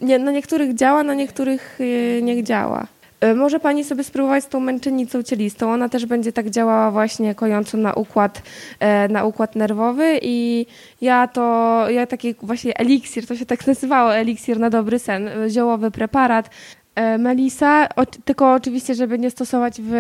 Nie, 0.01 0.19
na 0.19 0.33
niektórych 0.33 0.75
działa, 0.75 1.03
na 1.03 1.15
niektórych 1.15 1.77
yy, 1.79 2.23
nie 2.23 2.45
działa. 2.45 2.98
Y, 3.25 3.35
może 3.35 3.61
Pani 3.61 3.85
sobie 3.85 4.05
spróbować 4.05 4.45
z 4.45 4.49
tą 4.49 4.61
męczennicą 4.61 5.23
cielistą. 5.23 5.73
Ona 5.73 5.89
też 5.89 6.07
będzie 6.07 6.33
tak 6.33 6.51
działała 6.51 6.91
właśnie 6.91 7.35
kojąco 7.35 7.77
na 7.79 7.95
układ, 7.95 8.43
e, 8.81 9.09
na 9.09 9.25
układ 9.25 9.57
nerwowy 9.57 10.19
i 10.23 10.67
ja 11.01 11.29
to, 11.29 11.85
ja 11.91 12.07
taki 12.07 12.35
właśnie 12.43 12.79
eliksir, 12.79 13.27
to 13.27 13.37
się 13.37 13.47
tak 13.47 13.67
nazywało, 13.67 14.17
eliksir 14.17 14.59
na 14.61 14.71
dobry 14.71 14.99
sen, 14.99 15.29
y, 15.29 15.51
ziołowy 15.51 15.91
preparat. 15.91 16.51
E, 16.95 17.19
Melisa, 17.19 17.89
tylko 18.25 18.53
oczywiście, 18.53 18.95
żeby 18.95 19.19
nie 19.19 19.31
stosować 19.31 19.81
w 19.81 19.93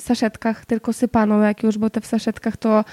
saszetkach, 0.00 0.66
tylko 0.66 0.92
sypaną 0.92 1.40
jak 1.40 1.62
już, 1.62 1.78
bo 1.78 1.90
te 1.90 2.00
w 2.00 2.06
saszetkach 2.06 2.56
to 2.56 2.84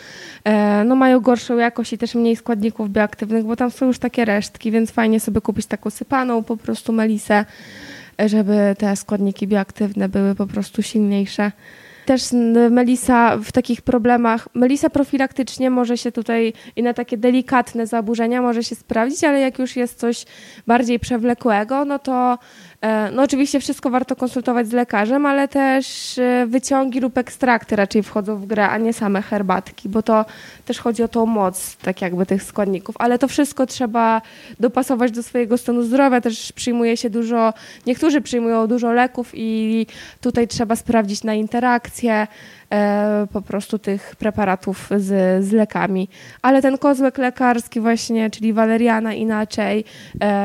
e, 0.43 0.83
no, 0.83 0.95
mają 0.95 1.19
gorszą 1.19 1.57
jakość 1.57 1.93
i 1.93 1.97
też 1.97 2.15
mniej 2.15 2.35
składników 2.35 2.89
bioaktywnych, 2.89 3.43
bo 3.43 3.55
tam 3.55 3.71
są 3.71 3.85
już 3.85 3.99
takie 3.99 4.25
resztki, 4.25 4.71
więc 4.71 4.91
fajnie 4.91 5.19
sobie 5.19 5.41
kupić 5.41 5.65
taką 5.65 5.89
sypaną 5.89 6.43
po 6.43 6.57
prostu 6.57 6.93
melisę 6.93 7.45
żeby 8.25 8.75
te 8.77 8.95
składniki 8.95 9.47
bioaktywne 9.47 10.09
były 10.09 10.35
po 10.35 10.47
prostu 10.47 10.83
silniejsze. 10.83 11.51
Też 12.05 12.21
melisa 12.71 13.37
w 13.37 13.51
takich 13.51 13.81
problemach, 13.81 14.47
melisa 14.53 14.89
profilaktycznie 14.89 15.69
może 15.69 15.97
się 15.97 16.11
tutaj 16.11 16.53
i 16.75 16.83
na 16.83 16.93
takie 16.93 17.17
delikatne 17.17 17.87
zaburzenia 17.87 18.41
może 18.41 18.63
się 18.63 18.75
sprawdzić, 18.75 19.23
ale 19.23 19.39
jak 19.39 19.59
już 19.59 19.75
jest 19.75 19.99
coś 19.99 20.25
bardziej 20.67 20.99
przewlekłego, 20.99 21.85
no 21.85 21.99
to 21.99 22.37
no 23.11 23.23
oczywiście 23.23 23.59
wszystko 23.59 23.89
warto 23.89 24.15
konsultować 24.15 24.67
z 24.67 24.71
lekarzem, 24.71 25.25
ale 25.25 25.47
też 25.47 26.17
e, 26.17 26.45
wyciągi 26.47 26.99
lub 26.99 27.17
ekstrakty 27.17 27.75
raczej 27.75 28.03
wchodzą 28.03 28.37
w 28.37 28.45
grę, 28.45 28.69
a 28.69 28.77
nie 28.77 28.93
same 28.93 29.21
herbatki, 29.21 29.89
bo 29.89 30.01
to 30.01 30.25
też 30.65 30.79
chodzi 30.79 31.03
o 31.03 31.07
tą 31.07 31.25
moc 31.25 31.75
tak 31.75 32.01
jakby 32.01 32.25
tych 32.25 32.43
składników, 32.43 32.95
ale 32.99 33.19
to 33.19 33.27
wszystko 33.27 33.65
trzeba 33.65 34.21
dopasować 34.59 35.11
do 35.11 35.23
swojego 35.23 35.57
stanu 35.57 35.83
zdrowia, 35.83 36.21
też 36.21 36.51
przyjmuje 36.51 36.97
się 36.97 37.09
dużo, 37.09 37.53
niektórzy 37.87 38.21
przyjmują 38.21 38.67
dużo 38.67 38.91
leków 38.91 39.31
i 39.33 39.85
tutaj 40.21 40.47
trzeba 40.47 40.75
sprawdzić 40.75 41.23
na 41.23 41.33
interakcję 41.33 42.27
e, 42.71 43.27
po 43.33 43.41
prostu 43.41 43.79
tych 43.79 44.15
preparatów 44.15 44.89
z, 44.97 45.45
z 45.45 45.51
lekami. 45.51 46.09
Ale 46.41 46.61
ten 46.61 46.77
kozłek 46.77 47.17
lekarski 47.17 47.79
właśnie, 47.79 48.29
czyli 48.29 48.53
waleriana 48.53 49.13
inaczej, 49.13 49.85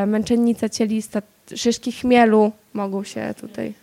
męczennica 0.07 0.68
cielista, 0.68 1.23
szyszki 1.57 1.93
chmielu 1.93 2.52
mogą 2.75 3.05
się 3.05 3.35
tutaj. 3.40 3.75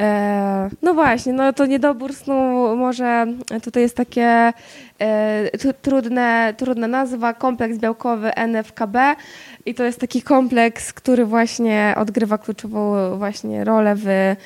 E, 0.00 0.70
no 0.82 0.94
właśnie, 0.94 1.32
no 1.32 1.52
to 1.52 1.66
niedobór 1.66 2.14
snu 2.14 2.76
może 2.76 3.26
tutaj 3.62 3.82
jest 3.82 3.96
takie 3.96 4.52
e, 4.98 5.72
trudne, 5.82 6.54
trudna 6.56 6.88
nazwa, 6.88 7.34
kompleks 7.34 7.78
białkowy 7.78 8.34
NFKB 8.34 9.16
i 9.66 9.74
to 9.74 9.84
jest 9.84 10.00
taki 10.00 10.22
kompleks, 10.22 10.92
który 10.92 11.24
właśnie 11.24 11.94
odgrywa 11.96 12.38
kluczową 12.38 12.94
właśnie 13.18 13.64
rolę 13.64 13.94
w, 13.96 14.06
e, 14.06 14.36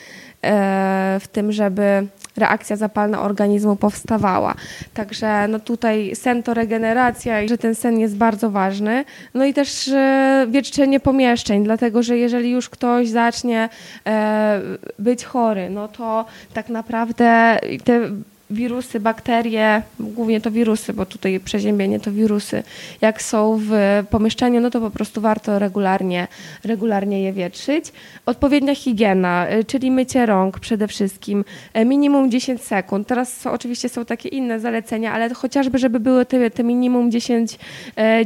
w 1.20 1.28
tym, 1.32 1.52
żeby 1.52 2.06
reakcja 2.38 2.76
zapalna 2.76 3.21
organizmu 3.21 3.76
powstawała. 3.76 4.54
Także 4.95 5.49
no 5.49 5.61
tutaj 5.61 6.11
sen 6.14 6.42
to 6.42 6.54
regeneracja 6.54 7.42
i 7.42 7.49
że 7.49 7.59
ten 7.59 7.75
sen 7.75 7.99
jest 7.99 8.16
bardzo 8.16 8.50
ważny. 8.50 9.04
No 9.35 9.45
i 9.45 9.54
też 9.54 9.88
e, 9.88 10.47
wieczczenie 10.50 11.00
pomieszczeń, 11.00 11.64
dlatego 11.64 12.02
że 12.02 12.18
jeżeli 12.18 12.50
już 12.50 12.68
ktoś 12.68 13.09
zacznie 13.09 13.68
e, 14.07 14.61
być 14.99 15.25
chory, 15.25 15.71
no 15.71 15.88
to 15.88 16.25
tak 16.54 16.68
naprawdę 16.68 17.59
te 17.85 18.00
wirusy, 18.50 19.00
bakterie, 19.00 19.82
głównie 20.00 20.40
to 20.40 20.50
wirusy, 20.50 20.92
bo 20.92 21.06
tutaj 21.06 21.40
przeziębienie 21.40 22.00
to 22.00 22.12
wirusy, 22.12 22.62
jak 23.00 23.22
są 23.22 23.60
w 23.62 23.72
pomieszczeniu, 24.10 24.60
no 24.60 24.70
to 24.70 24.80
po 24.80 24.90
prostu 24.90 25.20
warto 25.20 25.58
regularnie, 25.58 26.28
regularnie 26.64 27.22
je 27.22 27.32
wietrzyć. 27.32 27.92
Odpowiednia 28.26 28.74
higiena, 28.74 29.46
y, 29.52 29.64
czyli 29.64 29.90
mycie 29.90 30.26
rąk 30.26 30.60
przede 30.60 30.88
wszystkim, 30.88 31.44
y, 31.78 31.84
minimum 31.84 32.30
10 32.30 32.62
sekund. 32.62 33.06
Teraz 33.06 33.46
oczywiście 33.46 33.88
są 33.88 34.04
takie 34.04 34.28
inne 34.28 34.60
zalecenia, 34.60 35.12
ale 35.12 35.34
chociażby, 35.34 35.78
żeby 35.78 36.00
były 36.00 36.26
te, 36.26 36.50
te 36.50 36.64
minimum 36.64 37.10
10, 37.10 37.58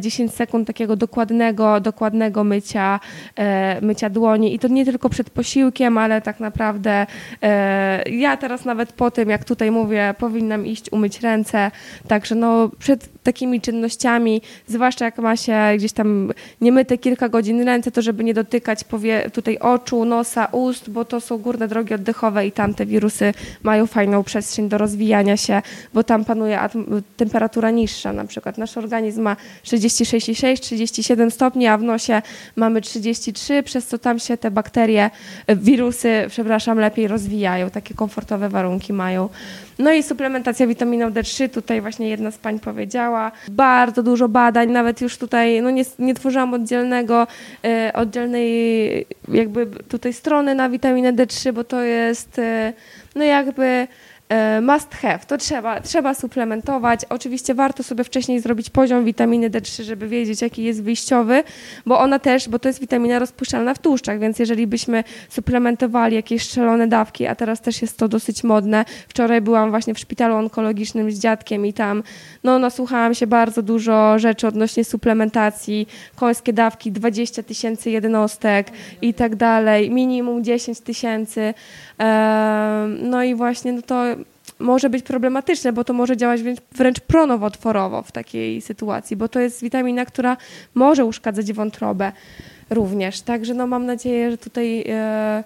10 0.00 0.32
y, 0.32 0.36
sekund 0.36 0.66
takiego 0.66 0.96
dokładnego, 0.96 1.80
dokładnego 1.80 2.44
mycia, 2.44 3.00
mycia 3.82 4.10
dłoni 4.10 4.54
i 4.54 4.58
to 4.58 4.68
nie 4.68 4.84
tylko 4.84 5.08
przed 5.08 5.30
posiłkiem, 5.30 5.98
ale 5.98 6.20
tak 6.20 6.40
naprawdę 6.40 7.06
ja 8.10 8.36
teraz 8.36 8.64
nawet 8.64 8.92
po 8.92 9.10
tym, 9.10 9.30
jak 9.30 9.44
tutaj 9.44 9.70
mówię, 9.70 10.11
powinnam 10.14 10.66
iść 10.66 10.92
umyć 10.92 11.20
ręce. 11.20 11.70
Także 12.08 12.34
no, 12.34 12.70
przed 12.78 13.08
takimi 13.22 13.60
czynnościami, 13.60 14.42
zwłaszcza 14.66 15.04
jak 15.04 15.18
ma 15.18 15.36
się 15.36 15.56
gdzieś 15.76 15.92
tam 15.92 16.32
nie 16.60 16.72
myte 16.72 16.98
kilka 16.98 17.28
godzin 17.28 17.62
ręce, 17.62 17.90
to 17.90 18.02
żeby 18.02 18.24
nie 18.24 18.34
dotykać 18.34 18.84
powie, 18.84 19.30
tutaj 19.30 19.58
oczu, 19.58 20.04
nosa, 20.04 20.48
ust, 20.52 20.90
bo 20.90 21.04
to 21.04 21.20
są 21.20 21.38
górne 21.38 21.68
drogi 21.68 21.94
oddechowe 21.94 22.46
i 22.46 22.52
tam 22.52 22.74
te 22.74 22.86
wirusy 22.86 23.34
mają 23.62 23.86
fajną 23.86 24.24
przestrzeń 24.24 24.68
do 24.68 24.78
rozwijania 24.78 25.36
się, 25.36 25.62
bo 25.94 26.04
tam 26.04 26.24
panuje 26.24 26.60
temperatura 27.16 27.70
niższa. 27.70 28.12
Na 28.12 28.24
przykład 28.24 28.58
nasz 28.58 28.76
organizm 28.76 29.22
ma 29.22 29.36
36,6, 29.64 30.60
37 30.60 31.30
stopni, 31.30 31.66
a 31.66 31.78
w 31.78 31.82
nosie 31.82 32.22
mamy 32.56 32.80
33, 32.80 33.62
przez 33.62 33.86
co 33.86 33.98
tam 33.98 34.18
się 34.18 34.36
te 34.36 34.50
bakterie, 34.50 35.10
wirusy, 35.48 36.24
przepraszam, 36.28 36.78
lepiej 36.78 37.08
rozwijają, 37.08 37.70
takie 37.70 37.94
komfortowe 37.94 38.48
warunki 38.48 38.92
mają. 38.92 39.28
No 39.78 39.92
i 39.92 40.01
suplementacja 40.02 40.66
witaminą 40.66 41.10
D3, 41.10 41.48
tutaj 41.48 41.80
właśnie 41.80 42.08
jedna 42.08 42.30
z 42.30 42.38
pań 42.38 42.60
powiedziała. 42.60 43.32
Bardzo 43.48 44.02
dużo 44.02 44.28
badań, 44.28 44.70
nawet 44.70 45.00
już 45.00 45.18
tutaj, 45.18 45.62
no 45.62 45.70
nie, 45.70 45.84
nie 45.98 46.14
tworzyłam 46.14 46.54
oddzielnego, 46.54 47.26
e, 47.64 47.92
oddzielnej 47.94 49.06
jakby 49.28 49.66
tutaj 49.66 50.12
strony 50.12 50.54
na 50.54 50.68
witaminę 50.68 51.12
D3, 51.12 51.52
bo 51.52 51.64
to 51.64 51.80
jest 51.80 52.38
e, 52.38 52.72
no 53.14 53.24
jakby 53.24 53.86
must 54.62 54.94
have, 54.94 55.18
to 55.18 55.38
trzeba, 55.38 55.80
trzeba 55.80 56.14
suplementować. 56.14 57.00
Oczywiście 57.08 57.54
warto 57.54 57.82
sobie 57.82 58.04
wcześniej 58.04 58.40
zrobić 58.40 58.70
poziom 58.70 59.04
witaminy 59.04 59.50
D3, 59.50 59.82
żeby 59.82 60.08
wiedzieć, 60.08 60.42
jaki 60.42 60.64
jest 60.64 60.82
wyjściowy, 60.82 61.44
bo 61.86 62.00
ona 62.00 62.18
też, 62.18 62.48
bo 62.48 62.58
to 62.58 62.68
jest 62.68 62.80
witamina 62.80 63.18
rozpuszczalna 63.18 63.74
w 63.74 63.78
tłuszczach, 63.78 64.18
więc 64.18 64.38
jeżeli 64.38 64.66
byśmy 64.66 65.04
suplementowali 65.28 66.16
jakieś 66.16 66.42
strzelone 66.42 66.86
dawki, 66.86 67.26
a 67.26 67.34
teraz 67.34 67.60
też 67.60 67.82
jest 67.82 67.98
to 67.98 68.08
dosyć 68.08 68.44
modne. 68.44 68.84
Wczoraj 69.08 69.40
byłam 69.40 69.70
właśnie 69.70 69.94
w 69.94 69.98
szpitalu 69.98 70.34
onkologicznym 70.34 71.10
z 71.10 71.18
dziadkiem 71.18 71.66
i 71.66 71.72
tam 71.72 72.02
no, 72.44 72.58
nasłuchałam 72.58 73.14
się 73.14 73.26
bardzo 73.26 73.62
dużo 73.62 74.18
rzeczy 74.18 74.46
odnośnie 74.46 74.84
suplementacji, 74.84 75.88
końskie 76.16 76.52
dawki 76.52 76.92
20 76.92 77.42
tysięcy 77.42 77.90
jednostek 77.90 78.66
i 79.02 79.14
tak 79.14 79.36
dalej, 79.36 79.90
minimum 79.90 80.44
10 80.44 80.80
tysięcy. 80.80 81.54
No 83.02 83.22
i 83.22 83.34
właśnie 83.34 83.72
no 83.72 83.82
to 83.82 84.04
może 84.62 84.90
być 84.90 85.04
problematyczne, 85.04 85.72
bo 85.72 85.84
to 85.84 85.92
może 85.92 86.16
działać 86.16 86.40
wręcz 86.72 87.00
pronowotworowo 87.00 88.02
w 88.02 88.12
takiej 88.12 88.60
sytuacji, 88.60 89.16
bo 89.16 89.28
to 89.28 89.40
jest 89.40 89.62
witamina, 89.62 90.04
która 90.04 90.36
może 90.74 91.04
uszkadzać 91.04 91.52
wątrobę 91.52 92.12
również. 92.70 93.20
Także 93.20 93.54
no 93.54 93.66
mam 93.66 93.86
nadzieję, 93.86 94.30
że 94.30 94.38
tutaj 94.38 94.84
e, 94.88 95.44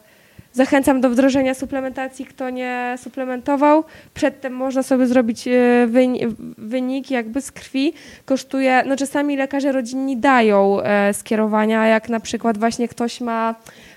Zachęcam 0.56 1.00
do 1.00 1.10
wdrożenia 1.10 1.54
suplementacji, 1.54 2.26
kto 2.26 2.50
nie 2.50 2.94
suplementował. 3.02 3.84
Przedtem 4.14 4.52
można 4.52 4.82
sobie 4.82 5.06
zrobić 5.06 5.48
e, 5.48 5.52
wynik 6.58 7.10
jakby 7.10 7.40
z 7.40 7.52
krwi. 7.52 7.92
Kosztuje, 8.24 8.82
no 8.86 8.96
czasami 8.96 9.36
lekarze 9.36 9.72
rodzinni 9.72 10.16
dają 10.16 10.80
e, 10.80 11.14
skierowania, 11.14 11.86
jak 11.86 12.08
na 12.08 12.20
przykład 12.20 12.58
właśnie 12.58 12.88
ktoś 12.88 13.20
ma 13.20 13.54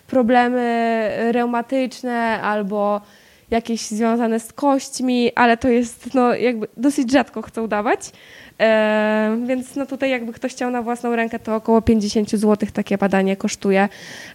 problemy 0.08 1.10
reumatyczne 1.32 2.42
albo 2.42 3.02
jakieś 3.51 3.82
związane 3.82 4.39
z 4.39 4.53
kośćmi, 4.53 5.32
ale 5.36 5.58
to 5.58 5.68
jest 5.68 6.13
no, 6.13 6.36
jakby 6.36 6.68
dosyć 6.77 7.12
rzadko 7.12 7.41
chcą 7.41 7.68
dawać. 7.68 8.12
E, 8.60 9.38
więc 9.48 9.75
no 9.75 9.86
tutaj 9.86 10.10
jakby 10.10 10.34
ktoś 10.34 10.51
chciał 10.51 10.72
na 10.72 10.82
własną 10.82 11.15
rękę, 11.15 11.39
to 11.39 11.56
około 11.56 11.82
50 11.82 12.29
zł 12.29 12.70
takie 12.74 12.98
badanie 12.98 13.38
kosztuje 13.38 13.89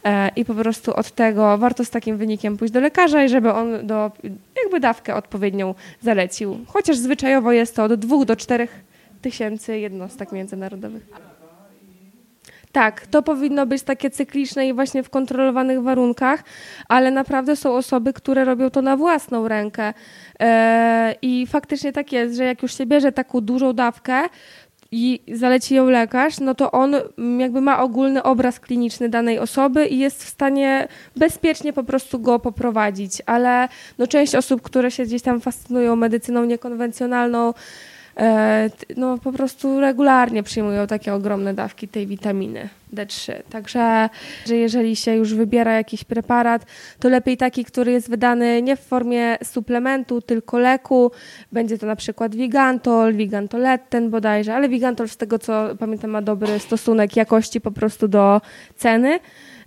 e, 0.04 0.30
i 0.36 0.44
po 0.44 0.54
prostu 0.54 0.94
od 0.94 1.10
tego 1.10 1.58
warto 1.58 1.84
z 1.84 1.90
takim 1.90 2.16
wynikiem 2.16 2.56
pójść 2.56 2.74
do 2.74 2.80
lekarza 2.80 3.24
i 3.24 3.28
żeby 3.28 3.52
on 3.52 3.86
do, 3.86 4.10
jakby 4.62 4.80
dawkę 4.80 5.14
odpowiednią 5.14 5.74
zalecił. 6.02 6.58
Chociaż 6.66 6.96
zwyczajowo 6.96 7.52
jest 7.52 7.76
to 7.76 7.84
od 7.84 7.94
2 7.94 8.24
do 8.24 8.36
4 8.36 8.68
tysięcy 9.22 9.78
jednostek 9.78 10.32
międzynarodowych. 10.32 11.33
Tak, 12.74 13.06
to 13.06 13.22
powinno 13.22 13.66
być 13.66 13.82
takie 13.82 14.10
cykliczne 14.10 14.68
i 14.68 14.72
właśnie 14.72 15.02
w 15.02 15.10
kontrolowanych 15.10 15.82
warunkach, 15.82 16.44
ale 16.88 17.10
naprawdę 17.10 17.56
są 17.56 17.74
osoby, 17.74 18.12
które 18.12 18.44
robią 18.44 18.70
to 18.70 18.82
na 18.82 18.96
własną 18.96 19.48
rękę. 19.48 19.94
E, 20.40 21.14
I 21.22 21.46
faktycznie 21.46 21.92
tak 21.92 22.12
jest, 22.12 22.36
że 22.36 22.44
jak 22.44 22.62
już 22.62 22.78
się 22.78 22.86
bierze 22.86 23.12
taką 23.12 23.40
dużą 23.40 23.72
dawkę, 23.72 24.22
i 24.92 25.20
zaleci 25.32 25.74
ją 25.74 25.90
lekarz, 25.90 26.40
no 26.40 26.54
to 26.54 26.72
on 26.72 26.94
jakby 27.38 27.60
ma 27.60 27.82
ogólny 27.82 28.22
obraz 28.22 28.60
kliniczny 28.60 29.08
danej 29.08 29.38
osoby 29.38 29.86
i 29.86 29.98
jest 29.98 30.24
w 30.24 30.28
stanie 30.28 30.88
bezpiecznie 31.16 31.72
po 31.72 31.84
prostu 31.84 32.18
go 32.18 32.38
poprowadzić. 32.38 33.22
Ale 33.26 33.68
no 33.98 34.06
część 34.06 34.34
osób, 34.34 34.62
które 34.62 34.90
się 34.90 35.04
gdzieś 35.04 35.22
tam 35.22 35.40
fascynują 35.40 35.96
medycyną 35.96 36.44
niekonwencjonalną, 36.44 37.54
no 38.96 39.18
po 39.18 39.32
prostu 39.32 39.80
regularnie 39.80 40.42
przyjmują 40.42 40.86
takie 40.86 41.14
ogromne 41.14 41.54
dawki 41.54 41.88
tej 41.88 42.06
witaminy 42.06 42.68
D3. 42.94 43.32
Także, 43.50 44.08
że 44.46 44.56
jeżeli 44.56 44.96
się 44.96 45.14
już 45.14 45.34
wybiera 45.34 45.72
jakiś 45.72 46.04
preparat, 46.04 46.66
to 46.98 47.08
lepiej 47.08 47.36
taki, 47.36 47.64
który 47.64 47.92
jest 47.92 48.10
wydany 48.10 48.62
nie 48.62 48.76
w 48.76 48.80
formie 48.80 49.36
suplementu, 49.44 50.22
tylko 50.22 50.58
leku. 50.58 51.10
Będzie 51.52 51.78
to 51.78 51.86
na 51.86 51.96
przykład 51.96 52.34
Vigantol, 52.34 53.14
Vigantoletten 53.14 54.10
bodajże, 54.10 54.54
ale 54.54 54.68
Vigantol 54.68 55.08
z 55.08 55.16
tego 55.16 55.38
co 55.38 55.68
pamiętam 55.78 56.10
ma 56.10 56.22
dobry 56.22 56.58
stosunek 56.58 57.16
jakości 57.16 57.60
po 57.60 57.70
prostu 57.70 58.08
do 58.08 58.40
ceny. 58.76 59.20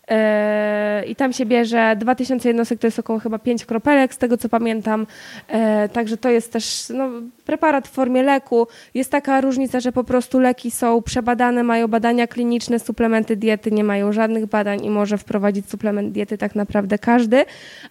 E, 0.10 1.04
I 1.08 1.16
tam 1.16 1.34
się 1.34 1.46
bierze 1.46 1.96
2000 1.96 2.48
jednostek, 2.50 2.80
to 2.80 2.88
jest 2.88 3.00
około 3.00 3.20
chyba 3.20 3.40
5 3.40 3.66
kropelek, 3.66 4.14
z 4.14 4.18
tego 4.18 4.38
co 4.38 4.50
pamiętam. 4.50 5.08
E, 5.48 5.90
także 5.90 6.18
to 6.18 6.30
jest 6.30 6.54
też 6.54 6.88
no, 6.90 7.10
preparat 7.46 7.88
w 7.88 7.92
formie 7.92 8.24
leku. 8.24 8.68
Jest 8.94 9.12
taka 9.12 9.42
różnica, 9.42 9.80
że 9.80 9.92
po 9.92 10.04
prostu 10.04 10.40
leki 10.40 10.72
są 10.72 11.02
przebadane, 11.02 11.64
mają 11.64 11.88
badania 11.88 12.28
kliniczne, 12.28 12.80
suplementy 12.80 13.36
diety 13.36 13.72
nie 13.72 13.84
mają 13.84 14.12
żadnych 14.12 14.46
badań 14.46 14.86
i 14.86 14.90
może 14.90 15.18
wprowadzić 15.18 15.70
suplement 15.70 16.12
diety 16.12 16.38
tak 16.38 16.56
naprawdę 16.56 16.98
każdy. 16.98 17.46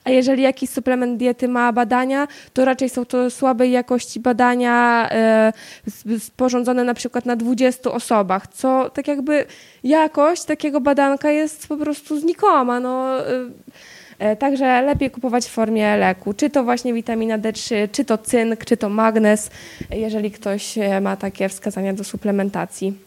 A 0.04 0.10
jeżeli 0.10 0.42
jakiś 0.42 0.70
suplement 0.70 1.18
diety 1.18 1.48
ma 1.48 1.72
badania, 1.72 2.28
to 2.52 2.64
raczej 2.64 2.88
są 2.88 3.04
to 3.04 3.30
słabej 3.30 3.70
jakości 3.70 4.20
badania 4.20 5.08
e, 5.10 5.52
sporządzone 6.18 6.84
na 6.84 6.94
przykład 6.94 7.26
na 7.26 7.36
20 7.36 7.90
osobach, 7.90 8.46
co 8.46 8.90
tak 8.90 9.08
jakby 9.08 9.44
jakość 9.84 10.44
takiego 10.44 10.80
badanka 10.80 11.30
jest 11.30 11.68
po 11.68 11.76
prostu 11.76 12.05
znikoma. 12.08 12.80
No, 12.80 13.20
y, 13.20 13.50
e, 14.18 14.36
Także 14.36 14.82
lepiej 14.82 15.10
kupować 15.10 15.46
w 15.46 15.50
formie 15.50 15.96
leku, 15.96 16.34
czy 16.34 16.50
to 16.50 16.64
właśnie 16.64 16.94
witamina 16.94 17.38
D3, 17.38 17.88
czy 17.92 18.04
to 18.04 18.18
cynk, 18.18 18.64
czy 18.64 18.76
to 18.76 18.88
magnez, 18.88 19.50
jeżeli 19.90 20.30
ktoś 20.30 20.78
e, 20.78 21.00
ma 21.00 21.16
takie 21.16 21.48
wskazania 21.48 21.92
do 21.92 22.04
suplementacji. 22.04 23.05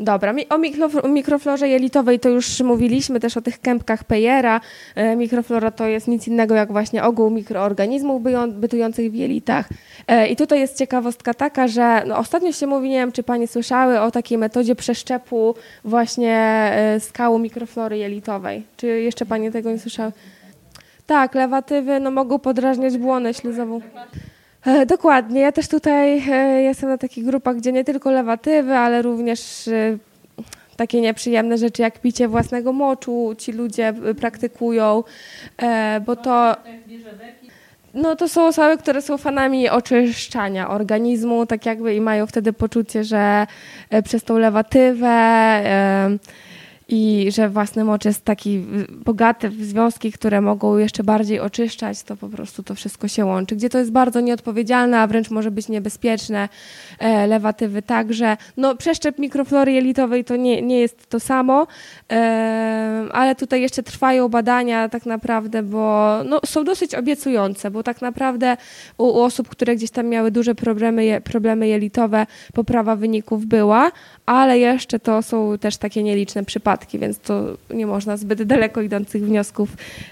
Dobra, 0.00 0.34
o 1.02 1.08
mikroflorze 1.08 1.68
jelitowej 1.68 2.20
to 2.20 2.28
już 2.28 2.60
mówiliśmy, 2.60 3.20
też 3.20 3.36
o 3.36 3.40
tych 3.40 3.60
kępkach 3.60 4.04
Peyera. 4.04 4.60
E, 4.94 5.16
mikroflora 5.16 5.70
to 5.70 5.86
jest 5.86 6.08
nic 6.08 6.28
innego 6.28 6.54
jak 6.54 6.72
właśnie 6.72 7.04
ogół 7.04 7.30
mikroorganizmów 7.30 8.22
bytujących 8.48 9.10
w 9.10 9.14
jelitach. 9.14 9.68
E, 10.06 10.28
I 10.28 10.36
tutaj 10.36 10.60
jest 10.60 10.78
ciekawostka 10.78 11.34
taka, 11.34 11.68
że 11.68 12.02
no 12.06 12.18
ostatnio 12.18 12.52
się 12.52 12.66
mówi, 12.66 12.88
nie 12.88 12.98
wiem 12.98 13.12
czy 13.12 13.22
Panie 13.22 13.48
słyszały 13.48 14.00
o 14.00 14.10
takiej 14.10 14.38
metodzie 14.38 14.74
przeszczepu 14.74 15.54
właśnie 15.84 16.36
e, 16.72 17.00
skału 17.00 17.38
mikroflory 17.38 17.98
jelitowej. 17.98 18.62
Czy 18.76 18.86
jeszcze 18.86 19.26
Panie 19.26 19.50
tego 19.50 19.70
nie 19.72 19.78
słyszały? 19.78 20.12
Tak, 21.06 21.34
lewatywy 21.34 22.00
no, 22.00 22.10
mogą 22.10 22.38
podrażniać 22.38 22.98
błonę 22.98 23.34
śluzową. 23.34 23.80
E, 24.66 24.86
dokładnie. 24.86 25.40
Ja 25.40 25.52
też 25.52 25.68
tutaj 25.68 26.22
e, 26.30 26.62
jestem 26.62 26.88
na 26.88 26.98
takich 26.98 27.24
grupach, 27.24 27.56
gdzie 27.56 27.72
nie 27.72 27.84
tylko 27.84 28.10
lewatywy, 28.10 28.74
ale 28.74 29.02
również 29.02 29.68
e, 29.68 29.98
takie 30.76 31.00
nieprzyjemne 31.00 31.58
rzeczy 31.58 31.82
jak 31.82 32.00
picie 32.00 32.28
własnego 32.28 32.72
moczu 32.72 33.34
ci 33.38 33.52
ludzie 33.52 33.94
praktykują, 34.20 35.04
bo 36.06 36.16
to 36.16 36.56
no 37.94 38.16
to 38.16 38.28
są 38.28 38.46
osoby, 38.46 38.78
które 38.78 39.02
są 39.02 39.18
fanami 39.18 39.68
oczyszczania 39.68 40.70
organizmu, 40.70 41.46
tak 41.46 41.66
jakby 41.66 41.94
i 41.94 42.00
mają 42.00 42.26
wtedy 42.26 42.52
poczucie, 42.52 43.04
że 43.04 43.46
przez 44.04 44.24
tą 44.24 44.38
lewatywę 44.38 45.08
i 46.88 47.28
że 47.32 47.48
własny 47.48 47.84
mocz 47.84 48.04
jest 48.04 48.24
taki 48.24 48.64
bogaty 48.90 49.50
w 49.50 49.64
związki, 49.64 50.12
które 50.12 50.40
mogą 50.40 50.78
jeszcze 50.78 51.04
bardziej 51.04 51.40
oczyszczać, 51.40 52.02
to 52.02 52.16
po 52.16 52.28
prostu 52.28 52.62
to 52.62 52.74
wszystko 52.74 53.08
się 53.08 53.24
łączy. 53.24 53.56
Gdzie 53.56 53.70
to 53.70 53.78
jest 53.78 53.92
bardzo 53.92 54.20
nieodpowiedzialne, 54.20 55.00
a 55.00 55.06
wręcz 55.06 55.30
może 55.30 55.50
być 55.50 55.68
niebezpieczne, 55.68 56.48
e, 56.98 57.26
lewatywy 57.26 57.82
także. 57.82 58.36
No 58.56 58.76
przeszczep 58.76 59.18
mikroflory 59.18 59.72
jelitowej 59.72 60.24
to 60.24 60.36
nie, 60.36 60.62
nie 60.62 60.80
jest 60.80 61.08
to 61.08 61.20
samo, 61.20 61.66
e, 62.12 63.06
ale 63.12 63.34
tutaj 63.34 63.60
jeszcze 63.60 63.82
trwają 63.82 64.28
badania 64.28 64.88
tak 64.88 65.06
naprawdę, 65.06 65.62
bo 65.62 66.14
no, 66.24 66.40
są 66.46 66.64
dosyć 66.64 66.94
obiecujące, 66.94 67.70
bo 67.70 67.82
tak 67.82 68.02
naprawdę 68.02 68.56
u, 68.98 69.04
u 69.04 69.20
osób, 69.20 69.48
które 69.48 69.76
gdzieś 69.76 69.90
tam 69.90 70.06
miały 70.06 70.30
duże 70.30 70.54
problemy, 70.54 71.20
problemy 71.20 71.68
jelitowe, 71.68 72.26
poprawa 72.54 72.96
wyników 72.96 73.46
była, 73.46 73.90
ale 74.26 74.58
jeszcze 74.58 75.00
to 75.00 75.22
są 75.22 75.58
też 75.58 75.76
takie 75.76 76.02
nieliczne 76.02 76.44
przypadki, 76.44 76.77
więc 76.94 77.18
to 77.18 77.44
nie 77.70 77.86
można 77.86 78.16
zbyt 78.16 78.42
daleko 78.42 78.82
idących 78.82 79.24
wniosków 79.24 79.68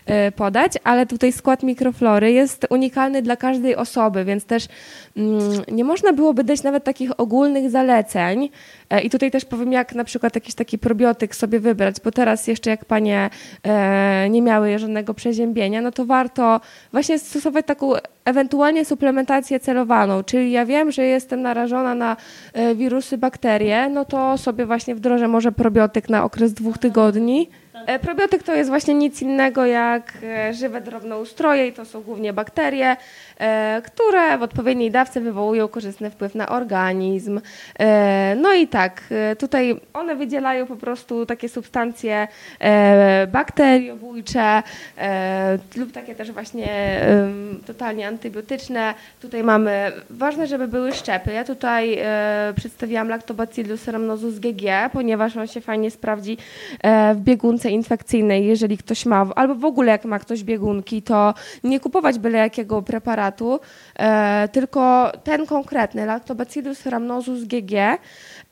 e, 0.06 0.32
podać, 0.32 0.72
ale 0.84 1.06
tutaj 1.06 1.32
skład 1.32 1.62
mikroflory 1.62 2.32
jest 2.32 2.66
unikalny 2.70 3.22
dla 3.22 3.36
każdej 3.36 3.76
osoby, 3.76 4.24
więc 4.24 4.44
też 4.44 4.68
mm, 5.16 5.40
nie 5.72 5.84
można 5.84 6.12
byłoby 6.12 6.44
dać 6.44 6.62
nawet 6.62 6.84
takich 6.84 7.20
ogólnych 7.20 7.70
zaleceń. 7.70 8.48
E, 8.90 9.00
I 9.00 9.10
tutaj 9.10 9.30
też 9.30 9.44
powiem, 9.44 9.72
jak 9.72 9.94
na 9.94 10.04
przykład 10.04 10.34
jakiś 10.34 10.54
taki 10.54 10.78
probiotyk 10.78 11.34
sobie 11.36 11.60
wybrać, 11.60 11.96
bo 12.04 12.10
teraz 12.10 12.46
jeszcze 12.46 12.70
jak 12.70 12.84
panie 12.84 13.30
e, 13.62 14.30
nie 14.30 14.42
miały 14.42 14.78
żadnego 14.78 15.14
przeziębienia, 15.14 15.80
no 15.80 15.92
to 15.92 16.04
warto 16.06 16.60
właśnie 16.92 17.18
stosować 17.18 17.66
taką 17.66 17.92
ewentualnie 18.24 18.84
suplementację 18.84 19.60
celowaną, 19.60 20.22
czyli 20.24 20.52
ja 20.52 20.66
wiem, 20.66 20.92
że 20.92 21.04
jestem 21.04 21.42
narażona 21.42 21.94
na 21.94 22.16
e, 22.52 22.74
wirusy, 22.74 23.18
bakterie, 23.18 23.88
no 23.88 24.04
to 24.04 24.38
sobie 24.38 24.66
właśnie 24.66 24.94
wdrożę 24.94 25.28
może 25.28 25.52
probiotyk 25.52 26.08
na 26.08 26.24
okres 26.24 26.52
dwóch 26.52 26.78
tygodni. 26.78 27.50
E, 27.86 27.98
probiotyk 27.98 28.42
to 28.42 28.54
jest 28.54 28.70
właśnie 28.70 28.94
nic 28.94 29.22
innego 29.22 29.66
jak 29.66 30.12
e, 30.22 30.54
żywe 30.54 30.80
drobnoustroje 30.80 31.66
i 31.66 31.72
to 31.72 31.84
są 31.84 32.02
głównie 32.02 32.32
bakterie, 32.32 32.96
E, 33.40 33.82
które 33.84 34.38
w 34.38 34.42
odpowiedniej 34.42 34.90
dawce 34.90 35.20
wywołują 35.20 35.68
korzystny 35.68 36.10
wpływ 36.10 36.34
na 36.34 36.48
organizm. 36.48 37.40
No 38.36 38.52
i 38.52 38.68
tak, 38.68 39.02
tutaj 39.38 39.80
one 39.92 40.16
wydzielają 40.16 40.66
po 40.66 40.76
prostu 40.76 41.26
takie 41.26 41.48
substancje 41.48 42.28
bakteriobójcze 43.32 44.62
lub 45.76 45.92
takie 45.92 46.14
też 46.14 46.32
właśnie 46.32 47.00
totalnie 47.66 48.08
antybiotyczne. 48.08 48.94
Tutaj 49.20 49.42
mamy, 49.42 49.92
ważne, 50.10 50.46
żeby 50.46 50.68
były 50.68 50.92
szczepy. 50.92 51.32
Ja 51.32 51.44
tutaj 51.44 51.98
przedstawiłam 52.56 53.08
Lactobacillus 53.08 53.88
rhamnosus 53.88 54.38
GG, 54.38 54.90
ponieważ 54.92 55.36
on 55.36 55.46
się 55.46 55.60
fajnie 55.60 55.90
sprawdzi 55.90 56.36
w 57.14 57.20
biegunce 57.20 57.65
infekcyjnej, 57.70 58.46
jeżeli 58.46 58.78
ktoś 58.78 59.06
ma, 59.06 59.26
albo 59.36 59.54
w 59.54 59.64
ogóle 59.64 59.92
jak 59.92 60.04
ma 60.04 60.18
ktoś 60.18 60.44
biegunki, 60.44 61.02
to 61.02 61.34
nie 61.64 61.80
kupować 61.80 62.18
byle 62.18 62.38
jakiego 62.38 62.82
preparatu, 62.82 63.16
preparatu, 63.16 63.60
e, 63.98 64.48
tylko 64.52 65.12
ten 65.24 65.46
konkretny, 65.46 66.06
Lactobacillus 66.06 66.86
rhamnosus 66.86 67.44
GG, 67.44 67.98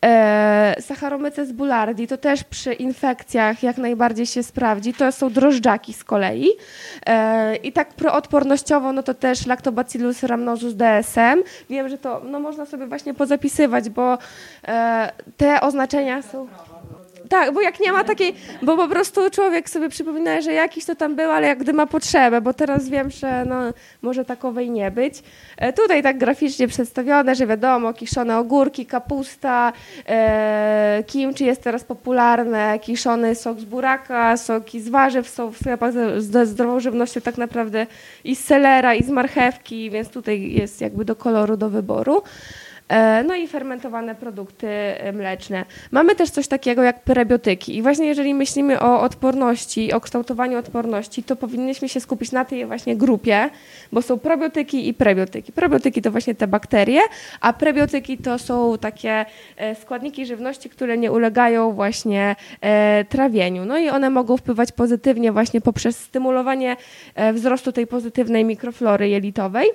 e, 0.04 0.74
Saccharomyces 0.80 1.52
boulardii, 1.52 2.06
to 2.06 2.16
też 2.16 2.44
przy 2.44 2.72
infekcjach 2.72 3.62
jak 3.62 3.78
najbardziej 3.78 4.26
się 4.26 4.42
sprawdzi. 4.42 4.94
To 4.94 5.12
są 5.12 5.30
drożdżaki 5.30 5.92
z 5.92 6.04
kolei. 6.04 6.48
E, 7.06 7.56
I 7.56 7.72
tak 7.72 7.94
proodpornościowo, 7.94 8.92
no 8.92 9.02
to 9.02 9.14
też 9.14 9.46
Lactobacillus 9.46 10.22
rhamnosus 10.22 10.74
DSM. 10.74 11.42
Wiem, 11.70 11.88
że 11.88 11.98
to 11.98 12.20
no, 12.24 12.40
można 12.40 12.66
sobie 12.66 12.86
właśnie 12.86 13.14
pozapisywać, 13.14 13.88
bo 13.88 14.18
e, 14.68 15.12
te 15.36 15.60
oznaczenia 15.60 16.22
są 16.22 16.46
Tak, 17.34 17.54
bo 17.54 17.60
jak 17.60 17.80
nie 17.80 17.92
ma 17.92 18.04
takiej, 18.04 18.34
bo 18.62 18.76
po 18.76 18.88
prostu 18.88 19.30
człowiek 19.30 19.70
sobie 19.70 19.88
przypomina, 19.88 20.40
że 20.40 20.52
jakiś 20.52 20.84
to 20.84 20.94
tam 20.94 21.16
był, 21.16 21.30
ale 21.30 21.46
jak 21.46 21.58
gdy 21.58 21.72
ma 21.72 21.86
potrzebę, 21.86 22.40
bo 22.40 22.54
teraz 22.54 22.88
wiem, 22.88 23.10
że 23.10 23.44
no, 23.44 23.56
może 24.02 24.24
takowej 24.24 24.70
nie 24.70 24.90
być. 24.90 25.22
E, 25.56 25.72
tutaj 25.72 26.02
tak 26.02 26.18
graficznie 26.18 26.68
przedstawione, 26.68 27.34
że 27.34 27.46
wiadomo, 27.46 27.92
kiszone 27.92 28.38
ogórki, 28.38 28.86
kapusta, 28.86 29.72
e, 30.08 31.04
kimchi 31.06 31.44
jest 31.44 31.62
teraz 31.62 31.84
popularne, 31.84 32.78
kiszony 32.78 33.34
sok 33.34 33.60
z 33.60 33.64
buraka, 33.64 34.36
soki 34.36 34.80
z 34.80 34.88
warzyw 34.88 35.28
są 35.28 35.50
w 35.50 35.58
sklepach 35.58 35.92
ze 36.18 36.46
zdrową 36.46 36.80
żywnością 36.80 37.20
tak 37.20 37.38
naprawdę 37.38 37.86
i 38.24 38.36
z 38.36 38.44
selera, 38.44 38.94
i 38.94 39.02
z 39.02 39.08
marchewki, 39.08 39.90
więc 39.90 40.08
tutaj 40.08 40.52
jest 40.52 40.80
jakby 40.80 41.04
do 41.04 41.16
koloru 41.16 41.56
do 41.56 41.70
wyboru. 41.70 42.22
E, 42.88 43.22
no 43.22 43.34
i 43.34 43.48
fermentowane 43.48 44.14
produkty 44.14 44.68
e, 44.68 45.12
mleczne. 45.12 45.64
Mamy 45.90 46.14
też 46.14 46.30
coś 46.30 46.48
takiego 46.48 46.82
jak 46.82 47.02
prebiotyki 47.02 47.76
i 47.76 47.82
właśnie 47.82 48.06
jeżeli 48.06 48.34
myślimy 48.34 48.80
o 48.80 49.00
odporności, 49.00 49.92
o 49.92 50.00
kształtowaniu 50.00 50.58
odporności, 50.58 51.22
to 51.22 51.36
powinniśmy 51.36 51.88
się 51.88 52.00
skupić 52.00 52.32
na 52.32 52.44
tej 52.44 52.66
właśnie 52.66 52.96
grupie, 52.96 53.50
bo 53.92 54.02
są 54.02 54.18
probiotyki 54.18 54.88
i 54.88 54.94
prebiotyki. 54.94 55.52
Probiotyki 55.52 56.02
to 56.02 56.10
właśnie 56.10 56.34
te 56.34 56.46
bakterie, 56.46 57.00
a 57.40 57.52
prebiotyki 57.52 58.18
to 58.18 58.38
są 58.38 58.78
takie 58.78 59.24
e, 59.56 59.74
składniki 59.74 60.26
żywności, 60.26 60.70
które 60.70 60.98
nie 60.98 61.12
ulegają 61.12 61.72
właśnie 61.72 62.36
trawieniu. 63.08 63.64
No 63.64 63.78
i 63.78 63.88
one 63.88 64.10
mogą 64.10 64.36
wpływać 64.36 64.72
pozytywnie 64.72 65.32
właśnie 65.32 65.60
poprzez 65.60 65.98
stymulowanie 65.98 66.76
wzrostu 67.32 67.72
tej 67.72 67.86
pozytywnej 67.86 68.44
mikroflory 68.44 69.08
jelitowej. 69.08 69.68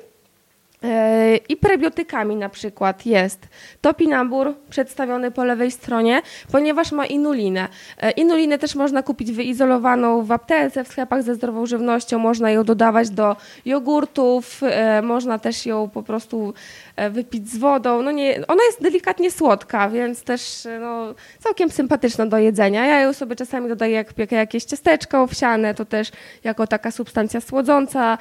I 1.50 1.58
prebiotykami 1.58 2.36
na 2.36 2.50
przykład 2.50 3.06
jest 3.06 3.48
topinambur 3.82 4.54
przedstawiony 4.70 5.32
po 5.32 5.44
lewej 5.44 5.72
stronie, 5.72 6.22
ponieważ 6.52 6.92
ma 6.92 7.06
inulinę. 7.06 7.68
E, 7.98 8.12
inulinę 8.12 8.58
też 8.58 8.76
można 8.76 9.04
kupić 9.04 9.32
wyizolowaną 9.32 10.24
w 10.24 10.32
aptece, 10.32 10.84
w 10.84 10.88
sklepach 10.88 11.24
ze 11.24 11.36
zdrową 11.36 11.66
żywnością, 11.66 12.20
można 12.20 12.52
ją 12.52 12.64
dodawać 12.64 13.10
do 13.10 13.36
jogurtów, 13.66 14.62
e, 14.64 15.02
można 15.02 15.40
też 15.40 15.66
ją 15.66 15.90
po 15.90 16.04
prostu 16.04 16.54
e, 16.96 17.10
wypić 17.10 17.50
z 17.50 17.58
wodą. 17.58 18.02
No 18.02 18.12
nie, 18.12 18.48
ona 18.48 18.64
jest 18.64 18.82
delikatnie 18.82 19.32
słodka, 19.32 19.90
więc 19.90 20.24
też 20.24 20.68
no, 20.80 21.14
całkiem 21.40 21.70
sympatyczna 21.70 22.26
do 22.26 22.38
jedzenia. 22.38 22.86
Ja 22.86 23.00
ją 23.00 23.14
sobie 23.14 23.36
czasami 23.36 23.70
dodaję 23.70 23.94
jak 23.94 24.14
piekę 24.14 24.36
jakieś 24.36 24.64
ciasteczka 24.64 25.22
owsiane, 25.22 25.74
to 25.74 25.86
też 25.86 26.12
jako 26.44 26.68
taka 26.68 26.92
substancja 26.92 27.42
słodząca 27.42 28.18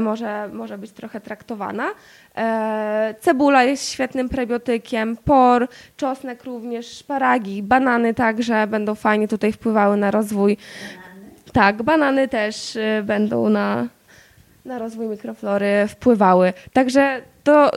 może, 0.00 0.48
może 0.52 0.78
być 0.78 0.90
trochę 0.90 1.20
traktowana. 1.20 1.87
E, 2.36 3.14
cebula 3.20 3.64
jest 3.64 3.90
świetnym 3.90 4.28
prebiotykiem, 4.28 5.16
por, 5.16 5.68
czosnek 5.96 6.44
również, 6.44 6.86
szparagi, 6.86 7.62
banany 7.62 8.14
także 8.14 8.66
będą 8.66 8.94
fajnie 8.94 9.28
tutaj 9.28 9.52
wpływały 9.52 9.96
na 9.96 10.10
rozwój. 10.10 10.56
Banany. 10.56 11.30
Tak, 11.52 11.82
banany 11.82 12.28
też 12.28 12.76
y, 12.76 13.02
będą 13.04 13.48
na, 13.48 13.86
na 14.64 14.78
rozwój 14.78 15.06
mikroflory 15.06 15.86
wpływały. 15.88 16.52
Także 16.72 17.22
to 17.44 17.70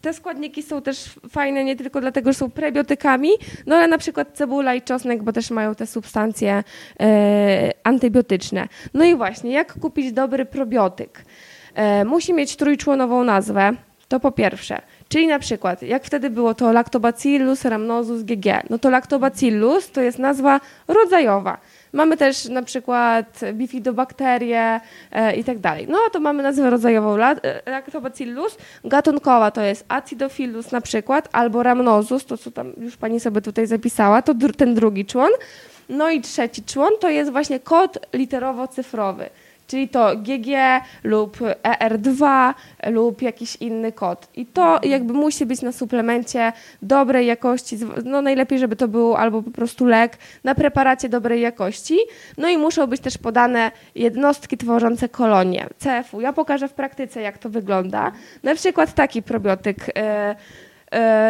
te 0.00 0.12
składniki 0.12 0.62
są 0.62 0.82
też 0.82 1.10
fajne 1.30 1.64
nie 1.64 1.76
tylko 1.76 2.00
dlatego, 2.00 2.32
że 2.32 2.38
są 2.38 2.50
prebiotykami, 2.50 3.30
no 3.66 3.76
ale 3.76 3.88
na 3.88 3.98
przykład 3.98 4.28
cebula 4.34 4.74
i 4.74 4.82
czosnek, 4.82 5.22
bo 5.22 5.32
też 5.32 5.50
mają 5.50 5.74
te 5.74 5.86
substancje 5.86 6.64
e, 7.00 7.70
antybiotyczne. 7.84 8.68
No 8.94 9.04
i 9.04 9.14
właśnie, 9.14 9.52
jak 9.52 9.80
kupić 9.80 10.12
dobry 10.12 10.44
probiotyk? 10.44 11.24
E, 11.76 12.04
musi 12.04 12.34
mieć 12.34 12.56
trójczłonową 12.56 13.24
nazwę, 13.24 13.72
to 14.08 14.20
po 14.20 14.32
pierwsze. 14.32 14.82
Czyli 15.08 15.26
na 15.26 15.38
przykład, 15.38 15.82
jak 15.82 16.04
wtedy 16.04 16.30
było 16.30 16.54
to 16.54 16.72
Lactobacillus 16.72 17.64
rhamnosus 17.64 18.22
GG, 18.22 18.46
no 18.70 18.78
to 18.78 18.90
Lactobacillus 18.90 19.90
to 19.90 20.00
jest 20.00 20.18
nazwa 20.18 20.60
rodzajowa. 20.88 21.58
Mamy 21.92 22.16
też 22.16 22.44
na 22.44 22.62
przykład 22.62 23.40
bifidobakterie 23.52 24.80
e, 25.12 25.36
i 25.36 25.44
tak 25.44 25.58
dalej. 25.58 25.86
No 25.88 25.98
to 26.12 26.20
mamy 26.20 26.42
nazwę 26.42 26.70
rodzajową 26.70 27.16
e, 27.16 27.70
Lactobacillus. 27.70 28.56
Gatunkowa 28.84 29.50
to 29.50 29.62
jest 29.62 29.84
Acidophilus 29.88 30.72
na 30.72 30.80
przykład, 30.80 31.28
albo 31.32 31.62
Rhamnosus, 31.62 32.26
to 32.26 32.38
co 32.38 32.50
tam 32.50 32.72
już 32.78 32.96
pani 32.96 33.20
sobie 33.20 33.40
tutaj 33.40 33.66
zapisała, 33.66 34.22
to 34.22 34.34
dr 34.34 34.56
ten 34.56 34.74
drugi 34.74 35.04
człon. 35.04 35.30
No 35.88 36.10
i 36.10 36.20
trzeci 36.20 36.62
człon 36.62 36.90
to 37.00 37.10
jest 37.10 37.32
właśnie 37.32 37.60
kod 37.60 37.98
literowo-cyfrowy 38.12 39.24
czyli 39.66 39.88
to 39.88 40.16
GG 40.16 40.48
lub 41.04 41.38
ER2 41.62 42.54
lub 42.86 43.22
jakiś 43.22 43.56
inny 43.56 43.92
kod. 43.92 44.28
I 44.34 44.46
to 44.46 44.74
mhm. 44.74 44.90
jakby 44.90 45.12
musi 45.12 45.46
być 45.46 45.62
na 45.62 45.72
suplemencie 45.72 46.52
dobrej 46.82 47.26
jakości, 47.26 47.78
no 48.04 48.22
najlepiej, 48.22 48.58
żeby 48.58 48.76
to 48.76 48.88
był 48.88 49.14
albo 49.14 49.42
po 49.42 49.50
prostu 49.50 49.84
lek 49.84 50.18
na 50.44 50.54
preparacie 50.54 51.08
dobrej 51.08 51.40
jakości. 51.40 51.98
No 52.38 52.48
i 52.48 52.58
muszą 52.58 52.86
być 52.86 53.00
też 53.00 53.18
podane 53.18 53.70
jednostki 53.94 54.56
tworzące 54.56 55.08
kolonie 55.08 55.66
CF-u. 55.78 56.20
Ja 56.20 56.32
pokażę 56.32 56.68
w 56.68 56.72
praktyce, 56.72 57.20
jak 57.20 57.38
to 57.38 57.50
wygląda. 57.50 58.12
Na 58.42 58.54
przykład 58.54 58.94
taki 58.94 59.22
probiotyk. 59.22 59.86
Yy, 59.86 60.65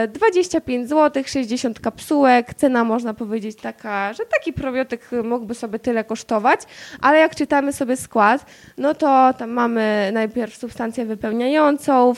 25 0.08 0.88
zł, 0.88 1.22
60 1.26 1.80
kapsułek. 1.80 2.54
Cena 2.54 2.84
można 2.84 3.14
powiedzieć 3.14 3.56
taka, 3.56 4.12
że 4.12 4.22
taki 4.26 4.52
probiotyk 4.52 5.10
mógłby 5.24 5.54
sobie 5.54 5.78
tyle 5.78 6.04
kosztować, 6.04 6.60
ale 7.00 7.18
jak 7.18 7.34
czytamy 7.34 7.72
sobie 7.72 7.96
skład, 7.96 8.46
no 8.78 8.94
to 8.94 9.34
tam 9.38 9.50
mamy 9.50 10.10
najpierw 10.12 10.56
substancję 10.56 11.06
wypełniającą, 11.06 12.14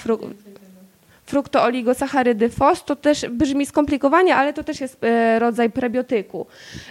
fruktooligosaccharydy 1.29 2.49
FOS, 2.49 2.85
to 2.85 2.97
też 2.97 3.27
brzmi 3.31 3.67
skomplikowanie, 3.67 4.37
ale 4.37 4.53
to 4.53 4.65
też 4.65 4.81
jest 4.81 5.05
e, 5.05 5.39
rodzaj 5.39 5.71
prebiotyku. 5.71 6.47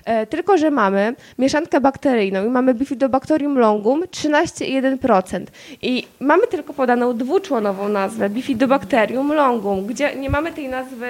E, 0.06 0.26
tylko, 0.26 0.58
że 0.58 0.72
mamy 0.72 1.16
mieszankę 1.38 1.82
bakteryjną 1.82 2.46
i 2.46 2.50
mamy 2.50 2.74
Bifidobacterium 2.74 3.58
longum 3.58 4.04
13,1%. 4.04 5.46
I 5.82 6.08
mamy 6.20 6.48
tylko 6.48 6.74
podaną 6.74 7.18
dwuczłonową 7.18 7.90
nazwę 7.90 8.30
Bifidobacterium 8.30 9.34
longum, 9.34 9.86
gdzie 9.86 10.16
nie 10.16 10.30
mamy 10.30 10.52
tej 10.52 10.70
nazwy 10.70 11.08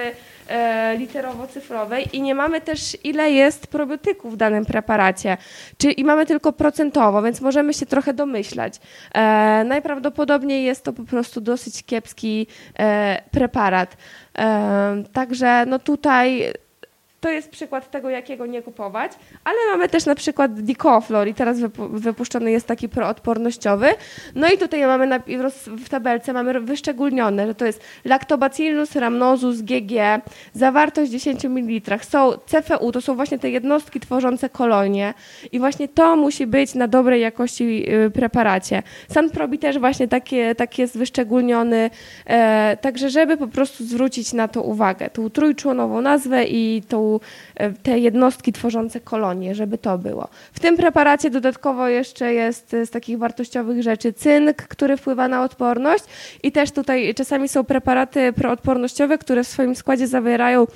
literowo-cyfrowej 0.98 2.06
i 2.12 2.22
nie 2.22 2.34
mamy 2.34 2.60
też 2.60 2.96
ile 3.04 3.30
jest 3.30 3.66
probiotyków 3.66 4.34
w 4.34 4.36
danym 4.36 4.64
preparacie. 4.64 5.36
Czy, 5.78 5.90
I 5.90 6.04
mamy 6.04 6.26
tylko 6.26 6.52
procentowo, 6.52 7.22
więc 7.22 7.40
możemy 7.40 7.74
się 7.74 7.86
trochę 7.86 8.14
domyślać. 8.14 8.74
E, 9.14 9.64
najprawdopodobniej 9.64 10.64
jest 10.64 10.84
to 10.84 10.92
po 10.92 11.04
prostu 11.04 11.40
dosyć 11.40 11.84
kiepski 11.84 12.46
e, 12.78 13.22
preparat. 13.30 13.96
E, 14.38 15.02
także 15.12 15.64
no 15.66 15.78
tutaj 15.78 16.52
to 17.20 17.28
jest 17.28 17.50
przykład 17.50 17.90
tego, 17.90 18.10
jakiego 18.10 18.46
nie 18.46 18.62
kupować, 18.62 19.12
ale 19.44 19.56
mamy 19.70 19.88
też 19.88 20.06
na 20.06 20.14
przykład 20.14 20.60
Dicoflor 20.60 21.28
i 21.28 21.34
teraz 21.34 21.58
wypuszczony 21.90 22.50
jest 22.50 22.66
taki 22.66 22.88
proodpornościowy. 22.88 23.86
No 24.34 24.48
i 24.52 24.58
tutaj 24.58 24.86
mamy 24.86 25.06
na, 25.06 25.20
w 25.66 25.88
tabelce 25.88 26.32
mamy 26.32 26.60
wyszczególnione, 26.60 27.46
że 27.46 27.54
to 27.54 27.66
jest 27.66 27.82
Lactobacillus 28.04 28.96
rhamnosus 28.96 29.60
GG, 29.60 29.92
zawartość 30.52 31.10
10 31.10 31.44
ml. 31.44 31.98
Są 32.04 32.32
CFU, 32.32 32.92
to 32.92 33.00
są 33.00 33.14
właśnie 33.14 33.38
te 33.38 33.50
jednostki 33.50 34.00
tworzące 34.00 34.48
kolonie 34.48 35.14
i 35.52 35.58
właśnie 35.58 35.88
to 35.88 36.16
musi 36.16 36.46
być 36.46 36.74
na 36.74 36.88
dobrej 36.88 37.20
jakości 37.20 37.92
y, 37.94 38.10
preparacie. 38.10 38.82
Sanprobi 39.08 39.58
też 39.58 39.78
właśnie 39.78 40.08
takie, 40.08 40.54
tak 40.54 40.78
jest 40.78 40.98
wyszczególniony, 40.98 41.90
e, 42.26 42.76
także 42.80 43.10
żeby 43.10 43.36
po 43.36 43.48
prostu 43.48 43.84
zwrócić 43.84 44.32
na 44.32 44.48
to 44.48 44.62
uwagę, 44.62 45.10
tą 45.10 45.30
trójczłonową 45.30 46.00
nazwę 46.00 46.44
i 46.44 46.82
tą 46.88 47.07
E, 47.54 47.72
te 47.72 47.98
jednostki 47.98 48.52
tworzące 48.52 49.00
kolonie, 49.00 49.54
żeby 49.54 49.78
to 49.78 49.98
było. 49.98 50.28
W 50.52 50.60
tym 50.60 50.76
preparacie 50.76 51.30
dodatkowo 51.30 51.88
jeszcze 51.88 52.34
jest 52.34 52.76
z 52.84 52.90
takich 52.90 53.18
wartościowych 53.18 53.82
rzeczy 53.82 54.12
cynk, 54.12 54.56
który 54.56 54.96
wpływa 54.96 55.28
na 55.28 55.42
odporność 55.42 56.04
i 56.42 56.52
też 56.52 56.70
tutaj 56.70 57.14
czasami 57.14 57.48
są 57.48 57.64
preparaty 57.64 58.32
proodpornościowe, 58.32 59.18
które 59.18 59.44
w 59.44 59.48
swoim 59.48 59.74
składzie 59.74 60.06
zawierają 60.06 60.66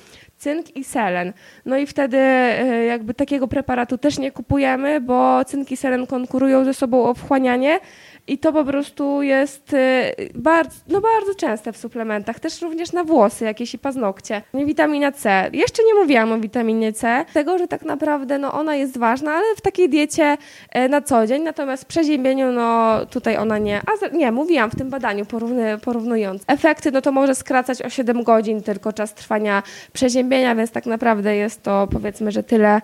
cynk 0.43 0.75
i 0.75 0.83
selen. 0.83 1.33
No 1.65 1.77
i 1.77 1.85
wtedy 1.85 2.17
e, 2.17 2.85
jakby 2.85 3.13
takiego 3.13 3.47
preparatu 3.47 3.97
też 3.97 4.19
nie 4.19 4.31
kupujemy, 4.31 5.01
bo 5.01 5.45
cynk 5.45 5.71
i 5.71 5.77
selen 5.77 6.07
konkurują 6.07 6.65
ze 6.65 6.73
sobą 6.73 7.03
o 7.03 7.13
wchłanianie, 7.13 7.79
i 8.27 8.37
to 8.37 8.53
po 8.53 8.65
prostu 8.65 9.21
jest 9.21 9.73
y, 9.73 10.13
bardzo, 10.35 10.75
no 10.87 11.01
bardzo 11.01 11.35
częste 11.35 11.73
w 11.73 11.77
suplementach, 11.77 12.39
też 12.39 12.61
również 12.61 12.91
na 12.91 13.03
włosy 13.03 13.45
jakieś 13.45 13.73
i 13.73 13.79
paznokcie. 13.79 14.41
Witamina 14.53 15.11
C. 15.11 15.49
Jeszcze 15.53 15.83
nie 15.83 15.93
mówiłam 15.93 16.31
o 16.31 16.39
witaminie 16.39 16.93
C, 16.93 17.25
tego, 17.33 17.57
że 17.57 17.67
tak 17.67 17.81
naprawdę 17.81 18.37
no, 18.37 18.53
ona 18.53 18.75
jest 18.75 18.97
ważna, 18.97 19.31
ale 19.31 19.55
w 19.57 19.61
takiej 19.61 19.89
diecie 19.89 20.37
e, 20.69 20.89
na 20.89 21.01
co 21.01 21.27
dzień, 21.27 21.43
natomiast 21.43 21.83
w 21.83 21.85
przeziębieniu, 21.87 22.51
no 22.51 22.97
tutaj 23.05 23.37
ona 23.37 23.57
nie. 23.57 23.81
A 23.85 24.15
nie, 24.15 24.31
mówiłam 24.31 24.71
w 24.71 24.75
tym 24.75 24.89
badaniu 24.89 25.25
porówny, 25.25 25.77
porównując. 25.77 26.43
Efekty, 26.47 26.91
no 26.91 27.01
to 27.01 27.11
może 27.11 27.35
skracać 27.35 27.81
o 27.81 27.89
7 27.89 28.23
godzin 28.23 28.61
tylko 28.61 28.93
czas 28.93 29.13
trwania 29.13 29.63
przeziębienia, 29.93 30.32
zgłębienia, 30.33 30.55
więc 30.55 30.71
tak 30.71 30.85
naprawdę 30.85 31.35
jest 31.35 31.63
to 31.63 31.87
powiedzmy, 31.91 32.31
że 32.31 32.43
tyle, 32.43 32.81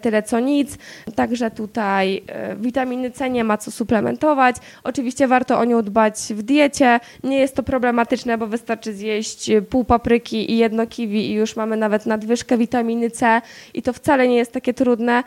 tyle 0.00 0.22
co 0.22 0.40
nic. 0.40 0.78
Także 1.14 1.50
tutaj 1.50 2.22
witaminy 2.56 3.10
C 3.10 3.30
nie 3.30 3.44
ma 3.44 3.58
co 3.58 3.70
suplementować. 3.70 4.56
Oczywiście 4.84 5.28
warto 5.28 5.58
o 5.58 5.64
nią 5.64 5.82
dbać 5.82 6.14
w 6.30 6.42
diecie. 6.42 7.00
Nie 7.24 7.38
jest 7.38 7.54
to 7.54 7.62
problematyczne, 7.62 8.38
bo 8.38 8.46
wystarczy 8.46 8.94
zjeść 8.94 9.50
pół 9.70 9.84
papryki 9.84 10.52
i 10.52 10.58
jedno 10.58 10.86
kiwi 10.86 11.30
i 11.30 11.34
już 11.34 11.56
mamy 11.56 11.76
nawet 11.76 12.06
nadwyżkę 12.06 12.58
witaminy 12.58 13.10
C 13.10 13.40
i 13.74 13.82
to 13.82 13.92
wcale 13.92 14.28
nie 14.28 14.36
jest 14.36 14.52
takie 14.52 14.74
trudne. 14.74 15.22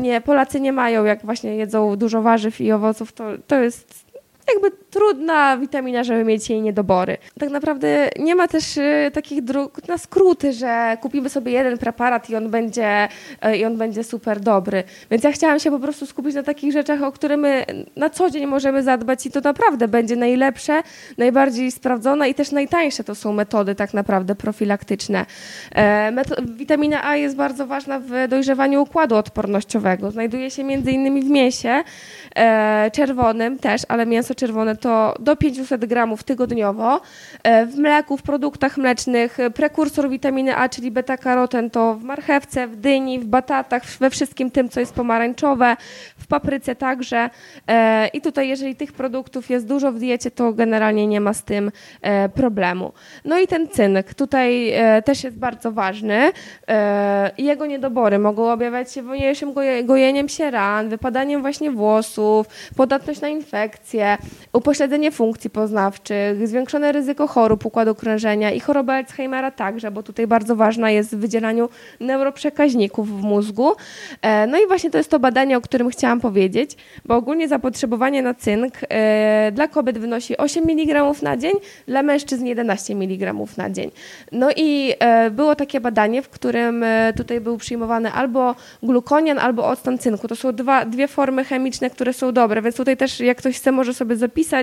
Nie, 0.00 0.20
Polacy 0.20 0.60
nie 0.60 0.72
mają, 0.72 1.04
jak 1.04 1.24
właśnie 1.24 1.56
jedzą 1.56 1.96
dużo 1.96 2.22
warzyw 2.22 2.60
i 2.60 2.72
owoców, 2.72 3.12
to, 3.12 3.24
to 3.46 3.56
jest 3.60 4.08
jakby 4.54 4.70
trudna 4.90 5.56
witamina, 5.56 6.04
żeby 6.04 6.24
mieć 6.24 6.50
jej 6.50 6.62
niedobory. 6.62 7.16
Tak 7.38 7.50
naprawdę 7.50 8.10
nie 8.18 8.34
ma 8.34 8.48
też 8.48 8.76
y, 8.76 9.10
takich 9.12 9.44
dróg 9.44 9.88
na 9.88 9.98
skróty, 9.98 10.52
że 10.52 10.96
kupimy 11.00 11.28
sobie 11.28 11.52
jeden 11.52 11.78
preparat 11.78 12.30
i 12.30 12.36
on 12.36 12.50
będzie, 12.50 13.08
y, 13.46 13.56
i 13.56 13.64
on 13.64 13.76
będzie 13.76 14.04
super 14.04 14.40
dobry. 14.40 14.84
Więc 15.10 15.24
ja 15.24 15.32
chciałam 15.32 15.58
się 15.58 15.70
po 15.70 15.78
prostu 15.78 16.06
skupić 16.06 16.34
na 16.34 16.42
takich 16.42 16.72
rzeczach, 16.72 17.02
o 17.02 17.12
które 17.12 17.36
my 17.36 17.64
na 17.96 18.10
co 18.10 18.30
dzień 18.30 18.46
możemy 18.46 18.82
zadbać 18.82 19.26
i 19.26 19.30
to 19.30 19.40
naprawdę 19.40 19.88
będzie 19.88 20.16
najlepsze, 20.16 20.82
najbardziej 21.18 21.70
sprawdzone 21.70 22.28
i 22.28 22.34
też 22.34 22.52
najtańsze 22.52 23.04
to 23.04 23.14
są 23.14 23.32
metody 23.32 23.74
tak 23.74 23.94
naprawdę 23.94 24.34
profilaktyczne. 24.34 25.26
E, 25.74 26.12
witamina 26.56 27.04
A 27.04 27.16
jest 27.16 27.36
bardzo 27.36 27.66
ważna 27.66 28.00
w 28.00 28.28
dojrzewaniu 28.28 28.82
układu 28.82 29.16
odpornościowego. 29.16 30.10
Znajduje 30.10 30.50
się 30.50 30.64
między 30.64 30.90
innymi 30.90 31.22
w 31.22 31.30
mięsie 31.30 31.82
e, 32.36 32.90
czerwonym 32.90 33.58
też, 33.58 33.82
ale 33.88 34.06
mięso 34.06 34.34
czerwone 34.34 34.76
to 34.78 35.14
do 35.20 35.36
500 35.36 35.84
gramów 35.84 36.22
tygodniowo. 36.22 37.00
E, 37.42 37.66
w 37.66 37.78
mleku, 37.78 38.16
w 38.16 38.22
produktach 38.22 38.78
mlecznych 38.78 39.40
e, 39.40 39.50
prekursor 39.50 40.10
witaminy 40.10 40.56
A, 40.56 40.68
czyli 40.68 40.90
beta-karoten 40.90 41.70
to 41.70 41.94
w 41.94 42.02
marchewce, 42.02 42.66
w 42.66 42.76
dyni, 42.76 43.18
w 43.18 43.26
batatach, 43.26 43.82
we 44.00 44.10
wszystkim 44.10 44.50
tym, 44.50 44.68
co 44.68 44.80
jest 44.80 44.94
pomarańczowe, 44.94 45.76
w 46.18 46.26
papryce 46.26 46.74
także. 46.76 47.30
E, 47.68 48.08
I 48.08 48.20
tutaj, 48.20 48.48
jeżeli 48.48 48.76
tych 48.76 48.92
produktów 48.92 49.50
jest 49.50 49.66
dużo 49.66 49.92
w 49.92 49.98
diecie, 49.98 50.30
to 50.30 50.52
generalnie 50.52 51.06
nie 51.06 51.20
ma 51.20 51.34
z 51.34 51.42
tym 51.42 51.70
problemu. 52.34 52.92
No 53.24 53.38
i 53.38 53.46
ten 53.46 53.68
cynk 53.68 54.14
tutaj 54.14 54.72
też 55.04 55.24
jest 55.24 55.38
bardzo 55.38 55.72
ważny. 55.72 56.32
Jego 57.38 57.66
niedobory 57.66 58.18
mogą 58.18 58.52
objawiać 58.52 58.92
się 58.92 59.02
wolniejszym 59.02 59.54
gojeniem 59.84 60.28
się 60.28 60.50
ran, 60.50 60.88
wypadaniem 60.88 61.40
właśnie 61.40 61.70
włosów, 61.70 62.46
podatność 62.76 63.20
na 63.20 63.28
infekcje, 63.28 64.18
upośledzenie 64.68 65.10
funkcji 65.10 65.50
poznawczych, 65.50 66.48
zwiększone 66.48 66.92
ryzyko 66.92 67.26
chorób 67.26 67.66
układu 67.66 67.94
krążenia 67.94 68.50
i 68.50 68.60
choroba 68.60 68.94
Alzheimera 68.94 69.50
także, 69.50 69.90
bo 69.90 70.02
tutaj 70.02 70.26
bardzo 70.26 70.56
ważna 70.56 70.90
jest 70.90 71.16
w 71.16 71.18
wydzielaniu 71.18 71.68
neuroprzekaźników 72.00 73.20
w 73.20 73.22
mózgu. 73.22 73.72
E, 74.22 74.46
no 74.46 74.58
i 74.58 74.66
właśnie 74.66 74.90
to 74.90 74.98
jest 74.98 75.10
to 75.10 75.18
badanie, 75.18 75.56
o 75.56 75.60
którym 75.60 75.90
chciałam 75.90 76.20
powiedzieć, 76.20 76.76
bo 77.04 77.16
ogólnie 77.16 77.48
zapotrzebowanie 77.48 78.22
na 78.22 78.34
cynk 78.34 78.74
e, 78.88 79.52
dla 79.52 79.68
kobiet 79.68 79.98
wynosi 79.98 80.36
8 80.36 80.64
mg 80.70 81.22
na 81.22 81.36
dzień, 81.36 81.52
dla 81.86 82.02
mężczyzn 82.02 82.46
11 82.46 82.94
mg 82.94 83.34
na 83.56 83.70
dzień. 83.70 83.90
No 84.32 84.48
i 84.56 84.92
e, 84.98 85.30
było 85.30 85.54
takie 85.54 85.80
badanie, 85.80 86.22
w 86.22 86.28
którym 86.28 86.84
tutaj 87.16 87.40
był 87.40 87.56
przyjmowany 87.56 88.12
albo 88.12 88.54
glukonian, 88.82 89.38
albo 89.38 89.68
octan 89.68 89.98
cynku. 89.98 90.28
To 90.28 90.36
są 90.36 90.52
dwa, 90.52 90.84
dwie 90.84 91.08
formy 91.08 91.44
chemiczne, 91.44 91.90
które 91.90 92.12
są 92.12 92.32
dobre, 92.32 92.62
więc 92.62 92.76
tutaj 92.76 92.96
też 92.96 93.20
jak 93.20 93.38
ktoś 93.38 93.56
chce, 93.56 93.72
może 93.72 93.94
sobie 93.94 94.16
zapisać, 94.16 94.57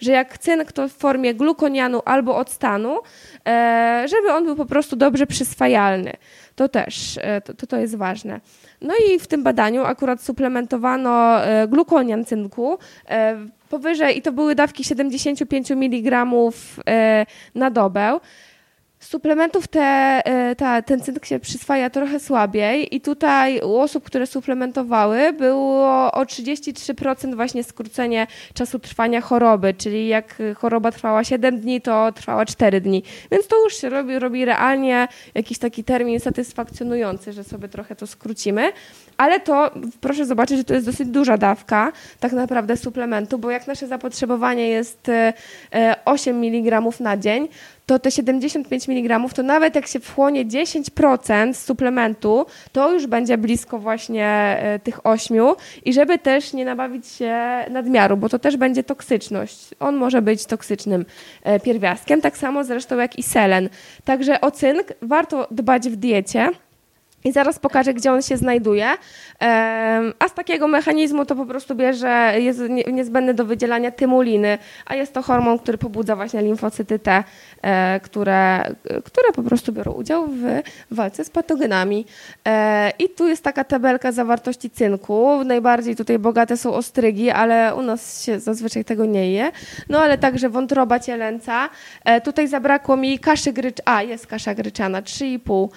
że 0.00 0.12
jak 0.12 0.38
cynk 0.38 0.72
to 0.72 0.88
w 0.88 0.92
formie 0.92 1.34
glukonianu 1.34 2.02
albo 2.04 2.36
octanu, 2.36 2.98
e, 3.46 4.04
żeby 4.08 4.32
on 4.32 4.44
był 4.44 4.56
po 4.56 4.66
prostu 4.66 4.96
dobrze 4.96 5.26
przyswajalny. 5.26 6.12
To 6.56 6.68
też, 6.68 7.18
e, 7.22 7.40
to, 7.40 7.66
to 7.66 7.76
jest 7.76 7.96
ważne. 7.96 8.40
No 8.80 8.94
i 9.08 9.18
w 9.18 9.26
tym 9.26 9.42
badaniu 9.42 9.84
akurat 9.84 10.22
suplementowano 10.22 11.44
e, 11.44 11.68
glukonian 11.68 12.24
cynku 12.24 12.78
powyżej, 13.68 14.18
i 14.18 14.22
to 14.22 14.32
były 14.32 14.54
dawki 14.54 14.84
75 14.84 15.70
mg 15.70 16.26
na 17.54 17.70
dobę 17.70 18.20
suplementów 19.08 19.68
te, 19.68 19.80
e, 20.24 20.56
ta, 20.56 20.82
ten 20.82 21.00
cynk 21.00 21.24
się 21.24 21.38
przyswaja 21.38 21.90
trochę 21.90 22.20
słabiej 22.20 22.96
i 22.96 23.00
tutaj 23.00 23.60
u 23.60 23.76
osób, 23.76 24.04
które 24.04 24.26
suplementowały 24.26 25.32
było 25.32 26.12
o 26.12 26.22
33% 26.22 27.34
właśnie 27.34 27.64
skrócenie 27.64 28.26
czasu 28.54 28.78
trwania 28.78 29.20
choroby, 29.20 29.74
czyli 29.74 30.08
jak 30.08 30.42
choroba 30.56 30.92
trwała 30.92 31.24
7 31.24 31.60
dni, 31.60 31.80
to 31.80 32.12
trwała 32.12 32.46
4 32.46 32.80
dni. 32.80 33.02
Więc 33.30 33.46
to 33.46 33.64
już 33.64 33.76
się 33.76 33.88
robi, 33.88 34.18
robi 34.18 34.44
realnie 34.44 35.08
jakiś 35.34 35.58
taki 35.58 35.84
termin 35.84 36.20
satysfakcjonujący, 36.20 37.32
że 37.32 37.44
sobie 37.44 37.68
trochę 37.68 37.96
to 37.96 38.06
skrócimy. 38.06 38.72
Ale 39.16 39.40
to 39.40 39.70
proszę 40.00 40.26
zobaczyć, 40.26 40.58
że 40.58 40.64
to 40.64 40.74
jest 40.74 40.86
dosyć 40.86 41.08
duża 41.08 41.38
dawka 41.38 41.92
tak 42.20 42.32
naprawdę 42.32 42.76
suplementu, 42.76 43.38
bo 43.38 43.50
jak 43.50 43.66
nasze 43.66 43.86
zapotrzebowanie 43.86 44.68
jest 44.68 45.10
8 46.04 46.36
e, 46.36 46.38
mg 46.38 46.80
na 47.00 47.16
dzień, 47.16 47.48
to 47.88 47.98
te 47.98 48.10
75 48.10 48.88
mg, 48.88 49.34
to 49.34 49.42
nawet 49.42 49.74
jak 49.74 49.86
się 49.86 50.00
wchłonie 50.00 50.46
10% 50.46 51.54
suplementu, 51.54 52.46
to 52.72 52.92
już 52.92 53.06
będzie 53.06 53.38
blisko 53.38 53.78
właśnie 53.78 54.26
e, 54.60 54.78
tych 54.78 55.06
8 55.06 55.38
i 55.84 55.92
żeby 55.92 56.18
też 56.18 56.52
nie 56.52 56.64
nabawić 56.64 57.06
się 57.06 57.36
nadmiaru, 57.70 58.16
bo 58.16 58.28
to 58.28 58.38
też 58.38 58.56
będzie 58.56 58.84
toksyczność. 58.84 59.74
On 59.80 59.96
może 59.96 60.22
być 60.22 60.46
toksycznym 60.46 61.04
e, 61.42 61.60
pierwiastkiem, 61.60 62.20
tak 62.20 62.38
samo 62.38 62.64
zresztą 62.64 62.96
jak 62.96 63.18
i 63.18 63.22
selen. 63.22 63.68
Także 64.04 64.40
o 64.40 64.50
cynk 64.50 64.92
warto 65.02 65.48
dbać 65.50 65.88
w 65.88 65.96
diecie. 65.96 66.50
I 67.24 67.32
zaraz 67.32 67.58
pokażę, 67.58 67.94
gdzie 67.94 68.12
on 68.12 68.22
się 68.22 68.36
znajduje. 68.36 68.86
A 70.18 70.28
z 70.28 70.34
takiego 70.34 70.68
mechanizmu 70.68 71.26
to 71.26 71.36
po 71.36 71.46
prostu 71.46 71.74
bierze, 71.74 72.34
jest 72.38 72.60
niezbędny 72.92 73.34
do 73.34 73.44
wydzielania 73.44 73.90
tymuliny, 73.90 74.58
a 74.86 74.94
jest 74.94 75.12
to 75.12 75.22
hormon, 75.22 75.58
który 75.58 75.78
pobudza 75.78 76.16
właśnie 76.16 76.42
limfocyty 76.42 76.98
T, 76.98 77.24
e, 77.62 78.00
które, 78.00 78.74
które 79.04 79.32
po 79.32 79.42
prostu 79.42 79.72
biorą 79.72 79.92
udział 79.92 80.26
w 80.28 80.44
walce 80.90 81.24
z 81.24 81.30
patogenami. 81.30 82.06
E, 82.46 82.92
I 82.98 83.08
tu 83.08 83.28
jest 83.28 83.44
taka 83.44 83.64
tabelka 83.64 84.12
zawartości 84.12 84.70
cynku. 84.70 85.44
Najbardziej 85.44 85.96
tutaj 85.96 86.18
bogate 86.18 86.56
są 86.56 86.74
ostrygi, 86.74 87.30
ale 87.30 87.74
u 87.74 87.82
nas 87.82 88.24
się 88.24 88.40
zazwyczaj 88.40 88.84
tego 88.84 89.04
nie 89.04 89.32
je. 89.32 89.52
No 89.88 90.00
ale 90.00 90.18
także 90.18 90.48
wątroba 90.48 91.00
cielęca. 91.00 91.68
E, 92.04 92.20
tutaj 92.20 92.48
zabrakło 92.48 92.96
mi 92.96 93.18
kaszy 93.18 93.52
grycz... 93.52 93.78
A, 93.84 94.02
jest 94.02 94.26
kasza 94.26 94.54
gryczana, 94.54 95.02
3,5 95.02 95.68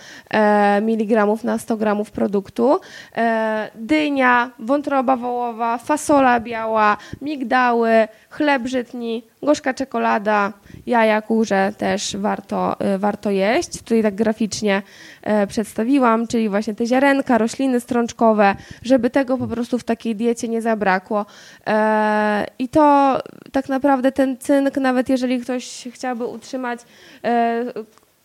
mg 0.81 1.30
na 1.43 1.57
100 1.57 1.77
gramów 1.77 2.11
produktu. 2.11 2.79
E, 3.15 3.69
dynia, 3.75 4.51
wątroba 4.59 5.15
wołowa, 5.15 5.77
fasola 5.77 6.39
biała, 6.39 6.97
migdały, 7.21 8.07
chleb 8.29 8.67
żytni, 8.67 9.23
gorzka 9.43 9.73
czekolada, 9.73 10.53
jaja 10.85 11.21
kurze 11.21 11.73
też 11.77 12.17
warto, 12.17 12.79
e, 12.79 12.97
warto 12.97 13.31
jeść. 13.31 13.77
Tutaj 13.77 14.03
tak 14.03 14.15
graficznie 14.15 14.81
e, 15.21 15.47
przedstawiłam, 15.47 16.27
czyli 16.27 16.49
właśnie 16.49 16.75
te 16.75 16.85
ziarenka, 16.85 17.37
rośliny 17.37 17.79
strączkowe, 17.79 18.55
żeby 18.83 19.09
tego 19.09 19.37
po 19.37 19.47
prostu 19.47 19.77
w 19.77 19.83
takiej 19.83 20.15
diecie 20.15 20.47
nie 20.47 20.61
zabrakło. 20.61 21.25
I 22.59 22.69
to 22.69 23.17
tak 23.51 23.69
naprawdę 23.69 24.11
ten 24.11 24.37
cynk, 24.37 24.77
nawet 24.77 25.09
jeżeli 25.09 25.39
ktoś 25.39 25.87
chciałby 25.91 26.25
utrzymać 26.25 26.79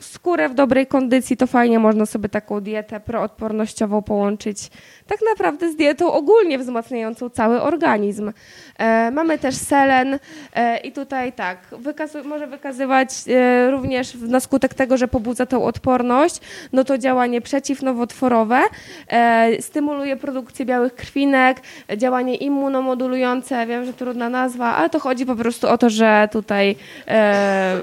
skórę 0.00 0.48
w 0.48 0.54
dobrej 0.54 0.86
kondycji, 0.86 1.36
to 1.36 1.46
fajnie 1.46 1.78
można 1.78 2.06
sobie 2.06 2.28
taką 2.28 2.60
dietę 2.60 3.00
proodpornościową 3.00 4.02
połączyć 4.02 4.70
tak 5.06 5.18
naprawdę 5.30 5.72
z 5.72 5.76
dietą 5.76 6.12
ogólnie 6.12 6.58
wzmacniającą 6.58 7.30
cały 7.30 7.62
organizm. 7.62 8.32
E, 8.78 9.10
mamy 9.10 9.38
też 9.38 9.54
selen 9.54 10.18
e, 10.54 10.78
i 10.78 10.92
tutaj 10.92 11.32
tak, 11.32 11.58
wykazu 11.78 12.24
może 12.24 12.46
wykazywać 12.46 13.08
e, 13.28 13.70
również 13.70 14.14
na 14.14 14.40
skutek 14.40 14.74
tego, 14.74 14.96
że 14.96 15.08
pobudza 15.08 15.46
tą 15.46 15.64
odporność, 15.64 16.40
no 16.72 16.84
to 16.84 16.98
działanie 16.98 17.40
przeciwnowotworowe, 17.40 18.60
e, 19.08 19.62
stymuluje 19.62 20.16
produkcję 20.16 20.66
białych 20.66 20.94
krwinek, 20.94 21.60
działanie 21.96 22.36
immunomodulujące, 22.36 23.66
wiem, 23.66 23.84
że 23.84 23.92
trudna 23.92 24.28
nazwa, 24.28 24.74
ale 24.74 24.90
to 24.90 25.00
chodzi 25.00 25.26
po 25.26 25.36
prostu 25.36 25.68
o 25.68 25.78
to, 25.78 25.90
że 25.90 26.28
tutaj 26.32 26.76
e, 27.08 27.80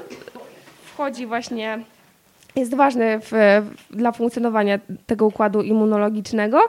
wchodzi 0.86 1.26
właśnie 1.26 1.80
jest 2.56 2.76
ważny 2.76 3.20
w, 3.20 3.32
dla 3.92 4.12
funkcjonowania 4.12 4.80
tego 5.06 5.26
układu 5.26 5.62
immunologicznego. 5.62 6.60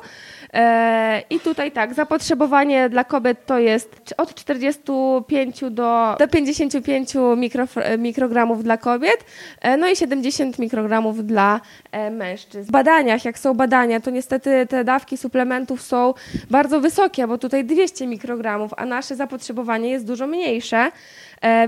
E, 0.53 1.23
I 1.31 1.41
tutaj 1.41 1.73
tak, 1.73 1.95
zapotrzebowanie 1.95 2.89
dla 2.89 3.05
kobiet 3.05 3.47
to 3.47 3.59
jest 3.59 4.15
od 4.17 4.35
45 4.35 5.61
do, 5.71 6.17
do 6.19 6.29
55 6.29 7.15
mikro, 7.37 7.65
mikrogramów 7.99 8.65
dla 8.65 8.77
kobiet, 8.77 9.25
e, 9.61 9.77
no 9.77 9.89
i 9.89 9.97
70 9.97 10.59
mikrogramów 10.59 11.27
dla 11.27 11.61
e, 11.93 12.11
mężczyzn. 12.11 12.69
W 12.69 12.71
badaniach, 12.71 13.25
jak 13.25 13.39
są 13.39 13.55
badania, 13.55 14.01
to 14.01 14.11
niestety 14.11 14.67
te 14.67 14.85
dawki 14.85 15.17
suplementów 15.17 15.83
są 15.83 16.15
bardzo 16.51 16.81
wysokie, 16.81 17.27
bo 17.27 17.39
tutaj 17.39 17.65
200 17.65 18.07
mikrogramów, 18.07 18.71
a 18.77 18.87
nasze 18.87 19.17
zapotrzebowanie 19.17 19.91
jest 19.91 20.07
dużo 20.07 20.27
mniejsze, 20.27 20.91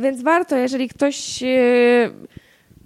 więc 0.00 0.22
warto, 0.22 0.56
jeżeli 0.56 0.88
ktoś 0.88 1.42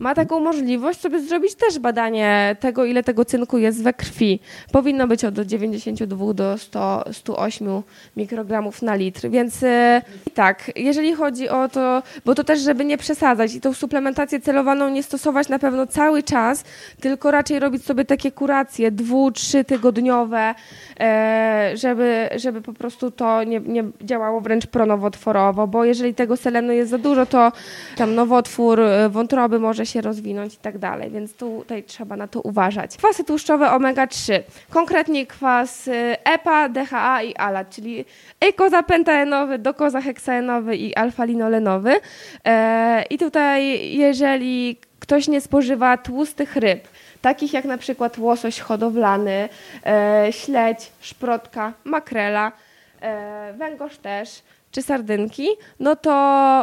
ma 0.00 0.14
taką 0.14 0.40
możliwość 0.40 1.00
sobie 1.00 1.20
zrobić 1.20 1.54
też 1.54 1.78
badanie 1.78 2.56
tego, 2.60 2.84
ile 2.84 3.02
tego 3.02 3.24
cynku 3.24 3.58
jest 3.58 3.82
we 3.82 3.92
krwi. 3.92 4.40
Powinno 4.72 5.06
być 5.06 5.24
od 5.24 5.40
92 5.40 6.34
do 6.34 6.58
100, 6.58 7.04
108 7.12 7.82
mikrogramów 8.16 8.82
na 8.82 8.94
litr, 8.94 9.28
więc 9.28 9.62
e, 9.62 10.02
tak, 10.34 10.70
jeżeli 10.76 11.14
chodzi 11.14 11.48
o 11.48 11.68
to, 11.68 12.02
bo 12.24 12.34
to 12.34 12.44
też, 12.44 12.60
żeby 12.60 12.84
nie 12.84 12.98
przesadzać 12.98 13.54
i 13.54 13.60
tą 13.60 13.72
suplementację 13.72 14.40
celowaną 14.40 14.88
nie 14.88 15.02
stosować 15.02 15.48
na 15.48 15.58
pewno 15.58 15.86
cały 15.86 16.22
czas, 16.22 16.64
tylko 17.00 17.30
raczej 17.30 17.58
robić 17.58 17.84
sobie 17.84 18.04
takie 18.04 18.32
kuracje 18.32 18.90
dwu, 18.90 19.30
trzy 19.30 19.64
tygodniowe, 19.64 20.54
e, 21.00 21.72
żeby, 21.74 22.28
żeby 22.36 22.62
po 22.62 22.72
prostu 22.72 23.10
to 23.10 23.44
nie, 23.44 23.60
nie 23.60 23.84
działało 24.02 24.40
wręcz 24.40 24.66
pronowotworowo, 24.66 25.66
bo 25.66 25.84
jeżeli 25.84 26.14
tego 26.14 26.36
selenu 26.36 26.72
jest 26.72 26.90
za 26.90 26.98
dużo, 26.98 27.26
to 27.26 27.52
tam 27.96 28.14
nowotwór 28.14 28.80
e, 28.80 29.08
wątroby 29.08 29.58
może 29.58 29.86
się 29.90 30.00
rozwinąć 30.00 30.54
i 30.54 30.58
tak 30.58 30.78
dalej, 30.78 31.10
więc 31.10 31.34
tutaj 31.34 31.82
trzeba 31.84 32.16
na 32.16 32.28
to 32.28 32.40
uważać. 32.40 32.96
Kwasy 32.96 33.24
tłuszczowe 33.24 33.66
omega-3, 33.66 34.40
konkretnie 34.70 35.26
kwas 35.26 35.88
e, 35.88 36.26
EPA, 36.26 36.68
DHA 36.68 37.22
i 37.22 37.36
ALA, 37.36 37.64
czyli 37.64 38.04
eikozapentaenowy, 38.40 39.58
dokozaheksaenowy 39.58 40.76
i 40.76 40.94
alfa-linolenowy. 40.94 42.00
I 43.10 43.18
tutaj 43.18 43.90
jeżeli 43.96 44.76
ktoś 45.00 45.28
nie 45.28 45.40
spożywa 45.40 45.96
tłustych 45.96 46.56
ryb, 46.56 46.88
takich 47.22 47.52
jak 47.52 47.64
na 47.64 47.78
przykład 47.78 48.18
łosoś 48.18 48.60
hodowlany, 48.60 49.48
e, 49.86 50.28
śledź, 50.30 50.92
szprotka, 51.00 51.72
makrela, 51.84 52.52
e, 53.00 53.52
węgorz 53.52 53.98
też, 53.98 54.42
czy 54.70 54.82
sardynki, 54.82 55.48
no 55.80 55.96
to 55.96 56.10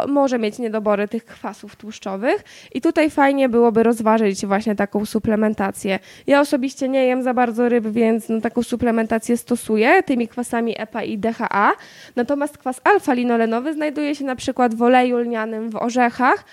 może 0.07 0.39
mieć 0.39 0.59
niedobory 0.59 1.07
tych 1.07 1.25
kwasów 1.25 1.75
tłuszczowych 1.75 2.43
i 2.73 2.81
tutaj 2.81 3.09
fajnie 3.09 3.49
byłoby 3.49 3.83
rozważyć 3.83 4.45
właśnie 4.45 4.75
taką 4.75 5.05
suplementację. 5.05 5.99
Ja 6.27 6.41
osobiście 6.41 6.89
nie 6.89 7.05
jem 7.05 7.23
za 7.23 7.33
bardzo 7.33 7.69
ryb, 7.69 7.87
więc 7.87 8.29
no, 8.29 8.41
taką 8.41 8.63
suplementację 8.63 9.37
stosuję 9.37 10.03
tymi 10.03 10.27
kwasami 10.27 10.81
EPA 10.81 11.03
i 11.03 11.17
DHA, 11.17 11.73
natomiast 12.15 12.57
kwas 12.57 12.81
alfa-linolenowy 12.83 13.73
znajduje 13.73 14.15
się 14.15 14.25
na 14.25 14.35
przykład 14.35 14.75
w 14.75 14.81
oleju 14.81 15.17
lnianym 15.17 15.69
w 15.69 15.75
orzechach, 15.75 16.45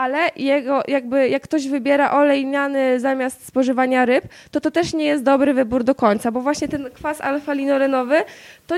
ale 0.00 0.30
jego, 0.36 0.82
jakby 0.88 1.28
jak 1.28 1.42
ktoś 1.42 1.68
wybiera 1.68 2.10
olej 2.10 2.44
lniany 2.44 3.00
zamiast 3.00 3.46
spożywania 3.46 4.04
ryb, 4.04 4.24
to 4.50 4.60
to 4.60 4.70
też 4.70 4.94
nie 4.94 5.04
jest 5.04 5.24
dobry 5.24 5.54
wybór 5.54 5.84
do 5.84 5.94
końca, 5.94 6.32
bo 6.32 6.40
właśnie 6.40 6.68
ten 6.68 6.90
kwas 6.90 7.20
alfa-linolenowy 7.20 8.16
to 8.66 8.76